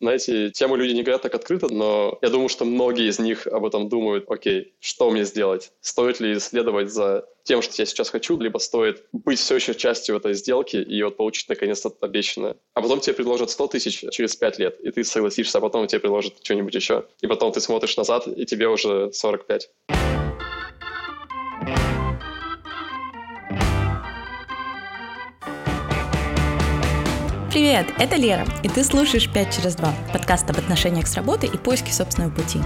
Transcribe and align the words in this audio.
на 0.00 0.10
эти 0.10 0.50
темы 0.50 0.76
люди 0.76 0.92
не 0.92 1.02
говорят 1.02 1.22
так 1.22 1.34
открыто, 1.34 1.72
но 1.72 2.18
я 2.22 2.30
думаю, 2.30 2.48
что 2.48 2.64
многие 2.64 3.08
из 3.08 3.18
них 3.18 3.46
об 3.46 3.64
этом 3.64 3.88
думают, 3.88 4.24
окей, 4.28 4.74
что 4.80 5.10
мне 5.10 5.24
сделать? 5.24 5.72
Стоит 5.80 6.20
ли 6.20 6.38
следовать 6.38 6.90
за 6.92 7.26
тем, 7.44 7.62
что 7.62 7.74
я 7.78 7.86
сейчас 7.86 8.10
хочу, 8.10 8.38
либо 8.38 8.58
стоит 8.58 9.06
быть 9.12 9.38
все 9.38 9.56
еще 9.56 9.74
частью 9.74 10.16
этой 10.16 10.34
сделки 10.34 10.76
и 10.76 11.02
вот 11.02 11.16
получить 11.16 11.48
наконец-то 11.48 11.92
обещанное. 12.00 12.56
А 12.74 12.82
потом 12.82 13.00
тебе 13.00 13.14
предложат 13.14 13.50
100 13.50 13.66
тысяч 13.68 14.04
через 14.10 14.36
5 14.36 14.58
лет, 14.58 14.80
и 14.80 14.90
ты 14.90 15.02
согласишься, 15.02 15.58
а 15.58 15.60
потом 15.60 15.86
тебе 15.86 16.00
предложат 16.00 16.34
что-нибудь 16.42 16.74
еще. 16.74 17.06
И 17.20 17.26
потом 17.26 17.52
ты 17.52 17.60
смотришь 17.60 17.96
назад, 17.96 18.28
и 18.28 18.44
тебе 18.44 18.68
уже 18.68 19.10
45. 19.12 19.70
Привет, 27.50 27.86
это 27.98 28.16
Лера, 28.16 28.46
и 28.62 28.68
ты 28.68 28.84
слушаешь 28.84 29.26
«5 29.26 29.56
через 29.56 29.74
2»— 29.74 29.90
подкаст 30.12 30.50
об 30.50 30.58
отношениях 30.58 31.06
с 31.06 31.14
работой 31.14 31.48
и 31.48 31.56
поиске 31.56 31.90
собственного 31.90 32.30
пути. 32.30 32.60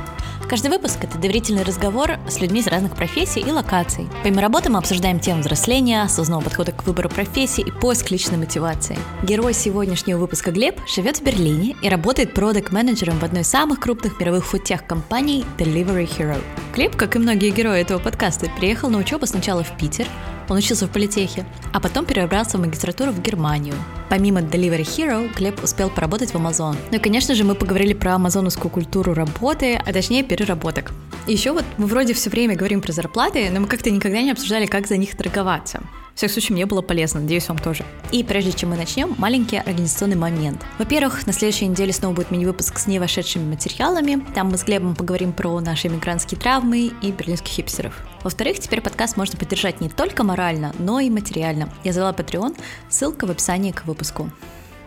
Каждый 0.51 0.71
выпуск— 0.71 0.99
это 1.05 1.19
доверительный 1.19 1.63
разговор 1.63 2.19
с 2.29 2.41
людьми 2.41 2.59
из 2.59 2.67
разных 2.67 2.97
профессий 2.97 3.39
и 3.39 3.51
локаций. 3.53 4.09
Помимо 4.25 4.43
работы 4.43 4.71
мы 4.71 4.81
обсуждаем 4.81 5.21
тему 5.21 5.41
взросления, 5.41 6.03
осознанного 6.03 6.43
подхода 6.43 6.73
к 6.73 6.85
выбору 6.85 7.09
профессии 7.09 7.63
и 7.63 7.71
поиск 7.71 8.11
личной 8.11 8.39
мотивации. 8.39 8.99
Герой 9.23 9.55
сегодняшнего 9.55 10.19
выпуска 10.19 10.51
Глеб 10.51 10.81
живет 10.89 11.19
в 11.19 11.23
Берлине 11.23 11.77
и 11.81 11.89
работает 11.89 12.35
продакт-менеджером 12.35 13.21
в 13.21 13.25
одной 13.25 13.43
из 13.43 13.49
самых 13.49 13.79
крупных 13.79 14.19
мировых 14.19 14.45
фудтех-компаний 14.45 15.45
Delivery 15.59 16.11
Hero. 16.19 16.43
Глеб, 16.75 16.97
как 16.97 17.15
и 17.15 17.21
многие 17.21 17.51
герои 17.51 17.83
этого 17.83 18.01
подкаста, 18.01 18.51
приехал 18.59 18.91
на 18.91 18.99
учебу 18.99 19.27
сначала 19.27 19.63
в 19.63 19.77
Питер, 19.79 20.09
он 20.51 20.59
учился 20.59 20.87
в 20.87 20.91
политехе, 20.91 21.45
а 21.73 21.81
потом 21.81 22.05
перебрался 22.05 22.59
в 22.59 22.61
магистратуру 22.61 23.13
в 23.13 23.21
Германию. 23.21 23.75
Помимо 24.09 24.41
Delivery 24.41 24.83
Hero, 24.83 25.35
Глеб 25.35 25.63
успел 25.63 25.91
поработать 25.91 26.33
в 26.33 26.37
Amazon. 26.37 26.77
Ну 26.91 26.97
и, 26.97 27.01
конечно 27.01 27.35
же, 27.35 27.45
мы 27.45 27.55
поговорили 27.55 27.95
про 27.95 28.15
амазоновскую 28.15 28.71
культуру 28.71 29.15
работы, 29.15 29.81
а 29.85 29.93
точнее 29.93 30.23
переработок. 30.23 30.93
Еще 31.27 31.53
вот 31.53 31.65
мы 31.79 31.87
вроде 31.87 32.15
все 32.15 32.31
время 32.31 32.57
говорим 32.57 32.81
про 32.81 32.93
зарплаты, 32.93 33.49
но 33.51 33.61
мы 33.61 33.67
как-то 33.69 33.91
никогда 33.91 34.21
не 34.23 34.33
обсуждали, 34.33 34.67
как 34.67 34.87
за 34.87 34.97
них 34.97 35.17
торговаться. 35.17 35.83
В 36.15 36.17
всяком 36.17 36.33
случае, 36.35 36.55
мне 36.55 36.67
было 36.67 36.83
полезно, 36.83 37.21
надеюсь, 37.21 37.49
вам 37.49 37.59
тоже. 37.59 37.85
И 38.11 38.23
прежде 38.23 38.53
чем 38.53 38.71
мы 38.71 38.77
начнем, 38.77 39.15
маленький 39.19 39.57
организационный 39.57 40.17
момент. 40.17 40.63
Во-первых, 40.79 41.27
на 41.27 41.33
следующей 41.33 41.67
неделе 41.67 41.93
снова 41.93 42.15
будет 42.15 42.31
мини-выпуск 42.31 42.79
с 42.79 42.87
невошедшими 42.87 43.45
материалами. 43.45 44.25
Там 44.35 44.51
мы 44.51 44.59
с 44.59 44.65
Глебом 44.65 44.95
поговорим 44.95 45.33
про 45.33 45.59
наши 45.61 45.89
мигрантские 45.89 46.39
травмы 46.39 46.93
и 47.01 47.11
берлинских 47.11 47.53
хипстеров. 47.53 47.99
Во-вторых, 48.23 48.61
теперь 48.61 48.83
подкаст 48.83 49.17
можно 49.17 49.39
поддержать 49.39 49.81
не 49.81 49.89
только 49.89 50.23
морально, 50.23 50.75
но 50.79 51.01
и 51.01 51.11
материально. 51.11 51.73
Я 51.83 51.93
завела 51.93 52.13
Patreon, 52.13 52.57
ссылка 52.89 53.27
в 53.27 53.31
описании 53.31 53.73
к 53.73 53.85
выпуску. 53.87 54.31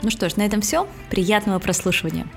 Ну 0.04 0.10
что 0.12 0.30
ж, 0.30 0.36
на 0.36 0.44
этом 0.44 0.62
все. 0.62 0.88
Приятного 1.10 1.60
прослушивания. 1.60 2.28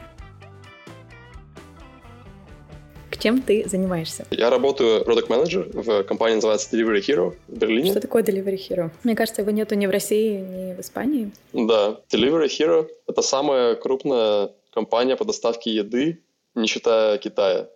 Чем 3.20 3.42
ты 3.42 3.68
занимаешься? 3.68 4.26
Я 4.30 4.50
работаю 4.50 5.04
продукт 5.04 5.28
менеджер 5.28 5.68
в 5.72 6.04
компании, 6.04 6.36
называется 6.36 6.74
Delivery 6.74 7.00
Hero 7.00 7.34
в 7.48 7.58
Берлине. 7.58 7.90
Что 7.90 8.00
такое 8.00 8.22
Delivery 8.22 8.56
Hero? 8.56 8.90
Мне 9.02 9.16
кажется, 9.16 9.42
его 9.42 9.50
нету 9.50 9.74
ни 9.74 9.86
в 9.86 9.90
России, 9.90 10.38
ни 10.38 10.74
в 10.74 10.80
Испании. 10.80 11.32
Да, 11.52 12.00
Delivery 12.10 12.46
Hero— 12.46 12.88
это 13.08 13.22
самая 13.22 13.74
крупная 13.74 14.50
компания 14.72 15.16
по 15.16 15.24
доставке 15.24 15.74
еды, 15.74 16.22
не 16.54 16.66
считая 16.68 17.18
Китая. 17.18 17.68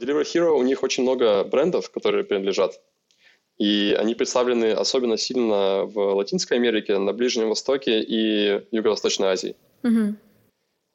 Delivery 0.00 0.24
Hero, 0.24 0.50
у 0.50 0.62
них 0.62 0.82
очень 0.82 1.02
много 1.02 1.44
брендов, 1.44 1.90
которые 1.90 2.24
принадлежат. 2.24 2.80
И 3.58 3.96
они 3.98 4.14
представлены 4.14 4.72
особенно 4.72 5.16
сильно 5.16 5.84
в 5.84 6.14
Латинской 6.14 6.58
Америке, 6.58 6.98
на 6.98 7.12
Ближнем 7.12 7.48
Востоке 7.48 8.02
и 8.02 8.62
Юго-Восточной 8.70 9.28
Азии. 9.28 9.56
Угу. 9.82 10.14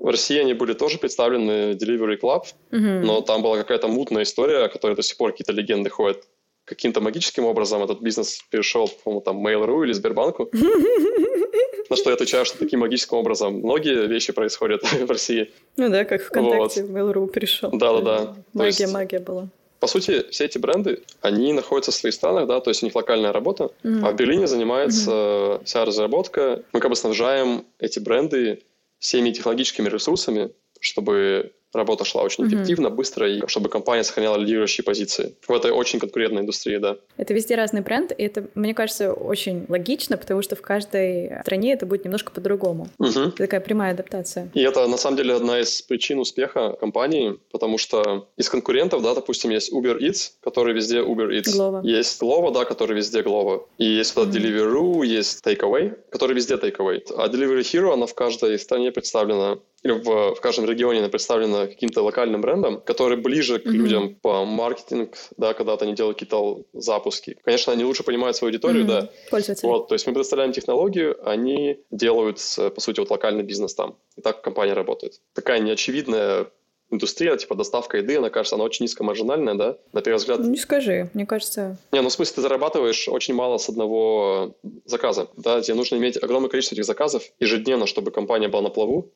В 0.02 0.08
России 0.08 0.40
они 0.40 0.54
были 0.54 0.74
тоже 0.74 0.98
представлены 0.98 1.74
Delivery 1.74 2.20
Club, 2.20 2.46
mm-hmm. 2.72 3.02
но 3.02 3.22
там 3.22 3.44
была 3.44 3.58
какая-то 3.58 3.88
мутная 3.88 4.24
история, 4.24 4.66
о 4.66 4.68
которой 4.68 4.96
до 4.96 5.04
сих 5.04 5.16
пор 5.16 5.32
какие-то 5.32 5.52
легенды 5.52 5.92
ходят. 5.92 6.24
Каким-то 6.66 7.02
магическим 7.02 7.46
образом 7.46 7.84
этот 7.84 8.02
бизнес 8.02 8.42
перешел, 8.50 8.88
по-моему, 8.88 9.22
там 9.22 9.46
Mail.ru 9.46 9.84
или 9.84 9.94
Сбербанку. 9.94 10.50
На 11.90 11.96
что 11.96 12.10
я 12.10 12.16
отвечаю, 12.16 12.46
что 12.46 12.58
таким 12.58 12.80
магическим 12.80 13.18
образом 13.18 13.60
многие 13.60 14.08
вещи 14.08 14.34
происходят 14.34 14.82
в 14.92 15.10
России. 15.10 15.52
Ну 15.78 15.90
да, 15.90 16.04
как 16.04 16.24
ВКонтакте 16.24 16.84
в 16.84 16.92
Mail.ru 16.92 17.30
перешел. 17.30 17.70
Да-да-да. 17.72 18.36
Магия, 18.54 18.88
магия 18.88 19.20
была. 19.20 19.50
По 19.80 19.88
сути, 19.88 20.26
все 20.32 20.46
эти 20.46 20.58
бренды, 20.58 21.04
они 21.22 21.54
находятся 21.54 21.92
в 21.92 21.96
своих 21.96 22.16
странах, 22.16 22.48
да, 22.48 22.60
то 22.60 22.70
есть 22.72 22.84
у 22.84 22.86
них 22.86 22.96
локальная 22.96 23.32
работа, 23.32 23.72
mm-hmm. 23.84 24.02
а 24.04 24.12
в 24.12 24.16
Берлине 24.16 24.48
занимается 24.48 25.12
mm-hmm. 25.12 25.66
вся 25.66 25.86
разработка. 25.86 26.64
Мы 26.72 26.80
как 26.80 26.90
бы 26.90 26.96
снабжаем 26.96 27.66
эти 27.80 28.00
бренды 28.00 28.62
всеми 29.02 29.32
технологическими 29.32 29.90
ресурсами, 29.90 30.52
чтобы 30.80 31.54
работа 31.74 32.06
шла 32.06 32.24
очень 32.24 32.44
mm-hmm. 32.44 32.48
эффективно, 32.48 32.90
быстро, 32.90 33.30
и 33.30 33.42
чтобы 33.48 33.70
компания 33.70 34.04
сохраняла 34.04 34.38
лидирующие 34.38 34.84
позиции 34.84 35.36
в 35.48 35.52
этой 35.52 35.72
очень 35.72 36.00
конкурентной 36.00 36.42
индустрии, 36.42 36.78
да. 36.78 36.98
Это 37.18 37.34
везде 37.34 37.56
разный 37.56 37.82
бренд, 37.82 38.12
и 38.18 38.24
это, 38.24 38.48
мне 38.56 38.74
кажется, 38.74 39.14
очень 39.14 39.66
логично, 39.70 40.18
потому 40.18 40.42
что 40.42 40.56
в 40.56 40.62
каждой 40.62 41.32
стране 41.42 41.74
это 41.74 41.86
будет 41.86 42.06
немножко 42.06 42.32
по-другому. 42.32 42.88
Mm-hmm. 43.00 43.28
Это 43.30 43.38
такая 43.38 43.62
прямая 43.62 43.94
адаптация. 43.94 44.50
И 44.54 44.62
это, 44.62 44.88
на 44.88 44.98
самом 44.98 45.18
деле, 45.18 45.34
одна 45.34 45.60
из 45.60 45.82
причин 45.82 46.20
успеха 46.20 46.76
компании, 46.80 47.38
потому 47.52 47.78
что 47.78 48.28
из 48.38 48.50
конкурентов, 48.50 49.02
да, 49.02 49.16
допустим, 49.16 49.52
есть 49.52 49.74
Uber 49.74 50.00
Eats, 50.00 50.32
который 50.42 50.74
везде 50.74 51.00
Uber 51.00 51.30
Eats. 51.30 51.54
Glovo. 51.56 51.82
Есть 51.84 52.22
Glovo, 52.22 52.52
да, 52.52 52.66
который 52.66 52.96
везде 52.96 53.22
Glovo. 53.22 53.64
И 53.78 53.86
есть 53.86 54.16
вот 54.16 54.30
mm-hmm. 54.30 54.32
Deliveroo, 54.32 55.06
есть 55.06 55.46
Takeaway, 55.46 55.96
который 56.10 56.36
везде 56.36 56.56
Takeaway. 56.56 57.02
А 57.16 57.28
Delivery 57.28 57.62
Hero, 57.62 57.94
она 57.94 58.06
в 58.06 58.14
каждой 58.14 58.58
стране 58.60 58.92
представлена 58.92 59.60
в, 59.84 60.36
в 60.36 60.40
каждом 60.42 60.66
регионе 60.66 61.00
она 61.00 61.10
представлена 61.10 61.68
каким-то 61.68 62.04
локальным 62.04 62.42
брендом, 62.42 62.82
который 62.82 63.18
ближе 63.18 63.60
к 63.60 63.66
mm-hmm. 63.66 63.72
людям 63.72 64.16
по 64.16 64.46
маркетинг, 64.46 65.18
да, 65.38 65.54
когда-то 65.54 65.86
они 65.86 65.96
делают 65.96 66.18
какие-то 66.18 66.64
запуски. 66.74 67.38
Конечно, 67.44 67.74
они 67.74 67.84
лучше 67.84 68.04
понимают 68.04 68.36
свою 68.36 68.52
аудиторию, 68.52 68.84
mm-hmm. 68.84 68.88
да. 68.88 69.10
Пользователи. 69.30 69.68
Вот, 69.68 69.88
то 69.88 69.96
есть 69.96 70.08
мы 70.08 70.14
представляем 70.14 70.52
технологию, 70.52 71.18
они 71.28 71.80
делают, 71.90 72.40
по 72.58 72.82
сути, 72.82 73.00
вот 73.00 73.10
локальный 73.10 73.44
бизнес 73.44 73.74
там. 73.74 73.98
И 74.16 74.22
так 74.22 74.42
компания 74.42 74.74
работает. 74.74 75.22
Такая 75.34 75.60
неочевидная 75.60 76.48
индустрия, 76.92 77.38
типа 77.38 77.56
доставка 77.56 77.98
еды, 77.98 78.18
она 78.18 78.30
кажется, 78.30 78.56
она 78.56 78.66
очень 78.66 78.84
низкомаржинальная, 78.84 79.56
да, 79.56 79.78
на 79.94 80.02
первый 80.02 80.18
взгляд. 80.18 80.42
Не 80.42 80.58
скажи, 80.58 81.10
мне 81.14 81.26
кажется. 81.26 81.78
Не, 81.92 82.02
ну 82.02 82.10
в 82.10 82.14
смысле, 82.14 82.36
ты 82.36 82.42
зарабатываешь 82.42 83.08
очень 83.08 83.34
мало 83.34 83.58
с 83.58 83.70
одного 83.70 84.56
заказа, 84.86 85.30
да, 85.38 85.62
тебе 85.62 85.76
нужно 85.76 85.96
иметь 85.96 86.22
огромное 86.22 86.50
количество 86.50 86.76
этих 86.76 86.86
заказов 86.86 87.24
ежедневно, 87.40 87.88
чтобы 87.88 88.12
компания 88.12 88.50
была 88.50 88.62
на 88.62 88.70
плаву, 88.70 89.10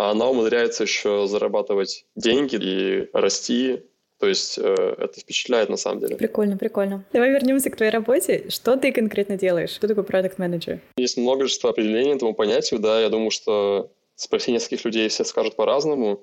а 0.00 0.12
она 0.12 0.30
умудряется 0.30 0.84
еще 0.84 1.26
зарабатывать 1.26 2.06
деньги 2.16 2.56
и 2.58 3.10
расти. 3.12 3.82
То 4.18 4.28
есть 4.28 4.58
э, 4.58 4.94
это 4.98 5.20
впечатляет 5.20 5.68
на 5.68 5.76
самом 5.76 6.00
деле. 6.00 6.16
Прикольно, 6.16 6.56
прикольно. 6.56 7.04
Давай 7.12 7.30
вернемся 7.30 7.68
к 7.68 7.76
твоей 7.76 7.92
работе. 7.92 8.46
Что 8.48 8.76
ты 8.76 8.92
конкретно 8.92 9.36
делаешь? 9.36 9.74
Кто 9.76 9.88
такой 9.88 10.04
продукт 10.04 10.38
менеджер 10.38 10.80
Есть 10.96 11.18
множество 11.18 11.68
определений 11.68 12.14
этому 12.14 12.32
понятию, 12.32 12.80
да. 12.80 12.98
Я 12.98 13.10
думаю, 13.10 13.30
что 13.30 13.92
спроси 14.14 14.52
нескольких 14.52 14.86
людей, 14.86 15.08
все 15.10 15.22
скажут 15.24 15.56
по-разному. 15.56 16.18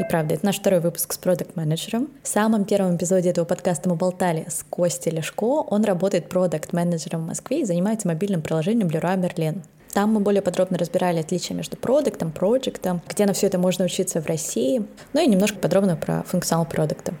И 0.00 0.04
правда, 0.10 0.34
это 0.34 0.44
наш 0.44 0.58
второй 0.58 0.80
выпуск 0.80 1.14
с 1.14 1.18
продукт-менеджером. 1.18 2.10
В 2.22 2.28
самом 2.28 2.66
первом 2.66 2.96
эпизоде 2.96 3.30
этого 3.30 3.46
подкаста 3.46 3.88
мы 3.88 3.94
болтали 3.94 4.44
с 4.48 4.64
Костей 4.68 5.12
Лешко. 5.12 5.44
Он 5.44 5.82
работает 5.84 6.28
продукт-менеджером 6.28 7.24
в 7.24 7.28
Москве 7.28 7.60
и 7.60 7.64
занимается 7.64 8.06
мобильным 8.06 8.42
приложением 8.42 8.88
Leroy 8.88 9.16
Merlin. 9.16 9.62
Там 9.94 10.10
мы 10.10 10.18
более 10.18 10.42
подробно 10.42 10.76
разбирали 10.76 11.20
отличия 11.20 11.54
между 11.54 11.76
продуктом, 11.76 12.32
проектом, 12.32 13.00
где 13.08 13.26
на 13.26 13.32
все 13.32 13.46
это 13.46 13.58
можно 13.58 13.84
учиться 13.84 14.20
в 14.20 14.26
России, 14.26 14.82
ну 15.12 15.22
и 15.22 15.26
немножко 15.28 15.56
подробно 15.58 15.96
про 15.96 16.24
функционал 16.24 16.66
продукта. 16.66 17.14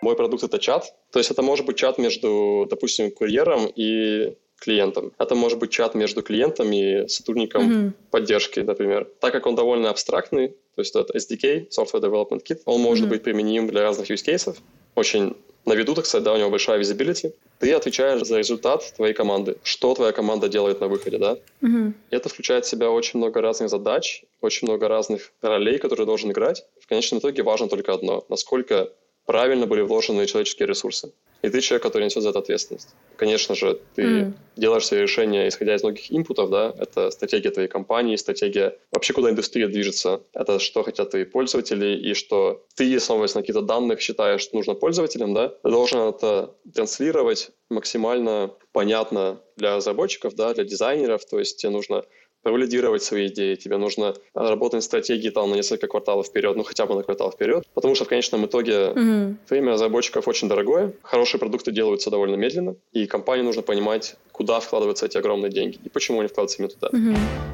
Мой 0.00 0.16
продукт— 0.16 0.42
это 0.44 0.58
чат. 0.58 0.94
То 1.12 1.18
есть 1.18 1.30
это 1.30 1.42
может 1.42 1.66
быть 1.66 1.76
чат 1.76 1.98
между, 1.98 2.66
допустим, 2.70 3.10
курьером 3.10 3.66
и 3.66 4.34
клиентом. 4.58 5.12
Это 5.18 5.34
может 5.34 5.58
быть 5.58 5.70
чат 5.70 5.94
между 5.94 6.22
клиентом 6.22 6.72
и 6.72 7.06
сотрудником 7.06 7.70
mm-hmm. 7.70 7.92
поддержки, 8.10 8.60
например. 8.60 9.06
Так 9.20 9.32
как 9.32 9.46
он 9.46 9.54
довольно 9.54 9.90
абстрактный, 9.90 10.48
то 10.48 10.80
есть 10.80 10.96
это 10.96 11.12
SDK, 11.18 11.68
Software 11.68 12.00
Development 12.00 12.42
Kit, 12.42 12.62
он 12.64 12.80
может 12.80 13.06
mm-hmm. 13.06 13.10
быть 13.10 13.22
применим 13.22 13.66
для 13.68 13.82
разных 13.82 14.10
use 14.10 14.24
cases. 14.26 14.56
Очень 14.94 15.36
на 15.66 15.74
виду, 15.74 15.94
так 15.94 16.06
сказать, 16.06 16.24
да, 16.24 16.32
у 16.32 16.38
него 16.38 16.50
большая 16.50 16.80
visibility. 16.80 17.34
Ты 17.62 17.72
отвечаешь 17.74 18.26
за 18.26 18.38
результат 18.38 18.92
твоей 18.96 19.14
команды. 19.14 19.56
Что 19.62 19.94
твоя 19.94 20.10
команда 20.10 20.48
делает 20.48 20.80
на 20.80 20.88
выходе, 20.88 21.18
да? 21.18 21.38
Угу. 21.62 21.92
Это 22.10 22.28
включает 22.28 22.64
в 22.64 22.68
себя 22.68 22.90
очень 22.90 23.20
много 23.20 23.40
разных 23.40 23.70
задач, 23.70 24.24
очень 24.40 24.66
много 24.66 24.88
разных 24.88 25.30
ролей, 25.42 25.78
которые 25.78 26.04
должен 26.04 26.32
играть. 26.32 26.64
В 26.80 26.88
конечном 26.88 27.20
итоге 27.20 27.44
важно 27.44 27.68
только 27.68 27.92
одно. 27.92 28.24
Насколько 28.28 28.90
правильно 29.26 29.68
были 29.68 29.82
вложены 29.82 30.26
человеческие 30.26 30.66
ресурсы. 30.66 31.12
И 31.42 31.48
ты 31.48 31.60
человек, 31.60 31.82
который 31.82 32.04
несет 32.04 32.22
за 32.22 32.30
это 32.30 32.38
ответственность. 32.38 32.94
Конечно 33.16 33.54
же, 33.54 33.80
ты 33.94 34.02
mm. 34.02 34.32
делаешь 34.56 34.86
свои 34.86 35.00
решения, 35.00 35.48
исходя 35.48 35.74
из 35.74 35.82
многих 35.82 36.12
инпутов, 36.12 36.50
да, 36.50 36.72
это 36.78 37.10
стратегия 37.10 37.50
твоей 37.50 37.68
компании, 37.68 38.16
стратегия 38.16 38.78
вообще, 38.92 39.12
куда 39.12 39.30
индустрия 39.30 39.68
движется, 39.68 40.22
это 40.32 40.60
что 40.60 40.82
хотят 40.84 41.10
твои 41.10 41.24
пользователи, 41.24 41.96
и 41.96 42.14
что 42.14 42.64
ты, 42.76 42.96
основываясь 42.96 43.34
на 43.34 43.40
каких-то 43.42 43.62
данных, 43.62 44.00
считаешь, 44.00 44.40
что 44.40 44.56
нужно 44.56 44.74
пользователям, 44.74 45.34
да, 45.34 45.48
ты 45.48 45.70
должен 45.70 46.00
это 46.00 46.54
транслировать 46.72 47.50
максимально 47.68 48.54
понятно 48.72 49.40
для 49.56 49.76
разработчиков, 49.76 50.34
да, 50.34 50.54
для 50.54 50.64
дизайнеров, 50.64 51.24
то 51.24 51.38
есть 51.38 51.56
тебе 51.56 51.70
нужно 51.70 52.04
провалидировать 52.42 53.02
свои 53.02 53.28
идеи, 53.28 53.54
тебе 53.54 53.76
нужно 53.76 54.14
работать 54.34 54.84
стратегии 54.84 55.30
там 55.30 55.50
на 55.50 55.54
несколько 55.54 55.86
кварталов 55.86 56.26
вперед, 56.26 56.56
ну 56.56 56.64
хотя 56.64 56.86
бы 56.86 56.94
на 56.94 57.02
квартал 57.02 57.30
вперед, 57.30 57.64
потому 57.74 57.94
что 57.94 58.04
в 58.04 58.08
конечном 58.08 58.46
итоге 58.46 58.72
mm-hmm. 58.72 59.34
время 59.48 59.72
разработчиков 59.72 60.28
очень 60.28 60.48
дорогое, 60.48 60.92
хорошие 61.02 61.38
продукты 61.38 61.72
делаются 61.72 62.10
довольно 62.10 62.36
медленно, 62.36 62.76
и 62.92 63.06
компании 63.06 63.42
нужно 63.42 63.62
понимать, 63.62 64.16
куда 64.32 64.60
вкладываются 64.60 65.06
эти 65.06 65.16
огромные 65.16 65.50
деньги 65.50 65.78
и 65.84 65.88
почему 65.88 66.20
они 66.20 66.28
вкладываются 66.28 66.58
именно 66.58 66.74
туда. 66.74 66.88
Mm-hmm. 66.88 67.51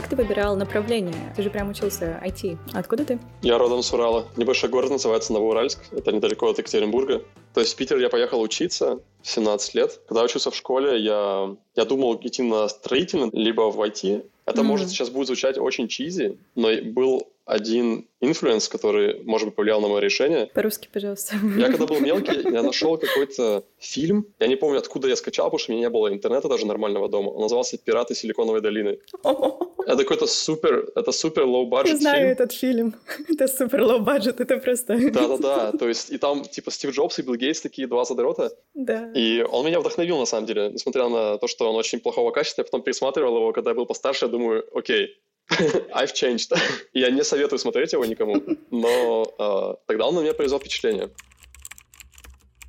Как 0.00 0.08
ты 0.08 0.14
выбирал 0.14 0.54
направление? 0.54 1.32
Ты 1.34 1.42
же 1.42 1.50
прям 1.50 1.70
учился 1.70 2.22
IT. 2.24 2.56
Откуда 2.72 3.04
ты? 3.04 3.18
Я 3.42 3.58
родом 3.58 3.82
с 3.82 3.92
Урала. 3.92 4.28
Небольшой 4.36 4.70
город 4.70 4.90
называется 4.90 5.32
Новоуральск. 5.32 5.80
Это 5.90 6.12
недалеко 6.12 6.48
от 6.48 6.58
Екатеринбурга. 6.58 7.24
То 7.52 7.60
есть 7.60 7.72
в 7.72 7.76
Питер 7.76 7.98
я 7.98 8.08
поехал 8.08 8.40
учиться 8.40 9.00
в 9.22 9.28
17 9.28 9.74
лет. 9.74 10.00
Когда 10.06 10.22
учился 10.22 10.52
в 10.52 10.54
школе, 10.54 11.00
я, 11.02 11.52
я 11.74 11.84
думал 11.84 12.16
идти 12.22 12.44
на 12.44 12.68
строительный, 12.68 13.30
либо 13.32 13.72
в 13.72 13.80
IT. 13.80 14.24
Это, 14.46 14.60
mm-hmm. 14.60 14.62
может, 14.62 14.88
сейчас 14.90 15.10
будет 15.10 15.26
звучать 15.26 15.58
очень 15.58 15.88
cheesy, 15.88 16.38
но 16.54 16.68
был 16.80 17.26
один 17.48 18.06
influence, 18.20 18.68
который, 18.68 19.22
может 19.24 19.48
быть, 19.48 19.56
повлиял 19.56 19.80
на 19.80 19.88
мое 19.88 20.00
решение. 20.00 20.46
По-русски, 20.54 20.88
пожалуйста. 20.92 21.36
Я 21.56 21.68
когда 21.68 21.86
был 21.86 21.98
мелкий, 21.98 22.42
я 22.52 22.62
нашел 22.62 22.98
какой-то 22.98 23.64
фильм. 23.78 24.26
Я 24.38 24.48
не 24.48 24.56
помню, 24.56 24.78
откуда 24.78 25.08
я 25.08 25.16
скачал, 25.16 25.46
потому 25.46 25.58
что 25.58 25.72
у 25.72 25.74
меня 25.74 25.88
не 25.88 25.90
было 25.90 26.12
интернета 26.12 26.48
даже 26.48 26.66
нормального 26.66 27.08
дома. 27.08 27.30
Он 27.30 27.40
назывался 27.40 27.78
«Пираты 27.78 28.14
Силиконовой 28.14 28.60
долины». 28.60 28.98
Это 29.86 30.02
какой-то 30.02 30.26
супер, 30.26 30.90
это 30.94 31.12
супер 31.12 31.44
low-budget 31.44 31.94
Я 31.94 31.96
знаю 31.96 32.16
фильм. 32.18 32.30
этот 32.32 32.52
фильм. 32.52 32.94
Это 33.28 33.48
супер 33.48 33.80
low-budget, 33.80 34.38
это 34.38 34.58
просто... 34.58 34.98
Да-да-да, 35.10 35.72
то 35.78 35.88
есть 35.88 36.10
и 36.10 36.18
там 36.18 36.44
типа 36.44 36.70
Стив 36.70 36.90
Джобс 36.90 37.18
и 37.18 37.22
Билл 37.22 37.36
Гейтс 37.36 37.62
такие 37.62 37.88
два 37.88 38.04
задрота. 38.04 38.52
Да. 38.74 39.10
И 39.14 39.40
он 39.50 39.64
меня 39.64 39.80
вдохновил 39.80 40.18
на 40.18 40.26
самом 40.26 40.44
деле, 40.46 40.68
несмотря 40.68 41.08
на 41.08 41.38
то, 41.38 41.46
что 41.46 41.70
он 41.70 41.76
очень 41.76 42.00
плохого 42.00 42.32
качества. 42.32 42.60
Я 42.60 42.64
потом 42.64 42.82
пересматривал 42.82 43.36
его, 43.36 43.52
когда 43.52 43.70
я 43.70 43.74
был 43.74 43.86
постарше, 43.86 44.26
я 44.26 44.30
думаю, 44.30 44.62
окей, 44.74 45.16
I've 45.94 46.12
changed. 46.12 46.52
Я 46.92 47.10
не 47.10 47.24
советую 47.24 47.58
смотреть 47.58 47.92
его 47.92 48.04
никому, 48.04 48.42
но 48.70 49.24
э, 49.38 49.84
тогда 49.86 50.06
он 50.06 50.14
на 50.14 50.20
меня 50.20 50.34
произвел 50.34 50.60
впечатление. 50.60 51.10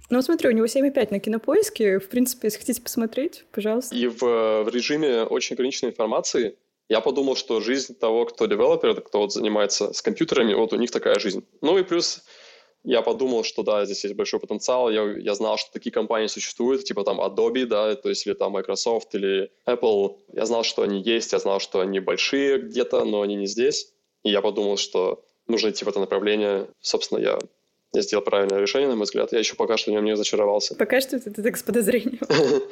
Ну, 0.09 0.21
смотри, 0.21 0.49
у 0.49 0.51
него 0.51 0.65
7,5 0.65 1.07
на 1.11 1.19
кинопоиске. 1.19 1.99
В 1.99 2.09
принципе, 2.09 2.47
если 2.47 2.59
хотите 2.59 2.81
посмотреть, 2.81 3.45
пожалуйста. 3.51 3.95
И 3.95 4.07
в, 4.07 4.63
в 4.63 4.69
режиме 4.73 5.23
очень 5.23 5.53
ограниченной 5.53 5.91
информации 5.91 6.57
я 6.87 7.01
подумал, 7.01 7.35
что 7.35 7.61
жизнь 7.61 7.93
того, 7.93 8.25
кто 8.25 8.47
девелопер, 8.47 8.99
кто 9.01 9.19
вот 9.19 9.31
занимается 9.31 9.93
с 9.93 10.01
компьютерами, 10.01 10.55
вот 10.55 10.73
у 10.73 10.77
них 10.77 10.89
такая 10.89 11.19
жизнь. 11.19 11.45
Ну 11.61 11.77
и 11.77 11.83
плюс 11.83 12.23
я 12.83 13.01
подумал, 13.01 13.43
что 13.43 13.63
да, 13.63 13.85
здесь 13.85 14.03
есть 14.03 14.15
большой 14.15 14.39
потенциал. 14.39 14.89
Я, 14.89 15.03
я 15.17 15.35
знал, 15.35 15.57
что 15.57 15.71
такие 15.71 15.91
компании 15.91 16.27
существуют, 16.27 16.83
типа 16.83 17.03
там 17.03 17.19
Adobe, 17.19 17.65
да, 17.65 17.95
то 17.95 18.09
есть 18.09 18.25
или 18.25 18.33
там 18.33 18.53
Microsoft 18.53 19.13
или 19.15 19.51
Apple. 19.65 20.17
Я 20.33 20.45
знал, 20.45 20.63
что 20.63 20.83
они 20.83 21.01
есть, 21.01 21.33
я 21.33 21.39
знал, 21.39 21.59
что 21.59 21.81
они 21.81 21.99
большие 21.99 22.59
где-то, 22.59 23.03
но 23.05 23.21
они 23.21 23.35
не 23.35 23.47
здесь. 23.47 23.93
И 24.23 24.31
я 24.31 24.41
подумал, 24.41 24.77
что 24.77 25.23
нужно 25.47 25.69
идти 25.69 25.83
в 25.85 25.89
это 25.89 25.99
направление. 25.99 26.67
Собственно, 26.81 27.19
я 27.19 27.39
я 27.91 28.01
сделал 28.01 28.23
правильное 28.23 28.59
решение, 28.59 28.87
на 28.87 28.95
мой 28.95 29.05
взгляд. 29.05 29.31
Я 29.31 29.39
еще 29.39 29.55
пока 29.55 29.75
что 29.77 29.89
в 29.89 29.93
нем 29.93 30.05
не 30.05 30.11
разочаровался. 30.11 30.75
Пока 30.75 31.01
что 31.01 31.19
ты, 31.19 31.31
ты 31.31 31.41
так 31.41 31.57
с 31.57 31.63
подозрением. 31.63 32.19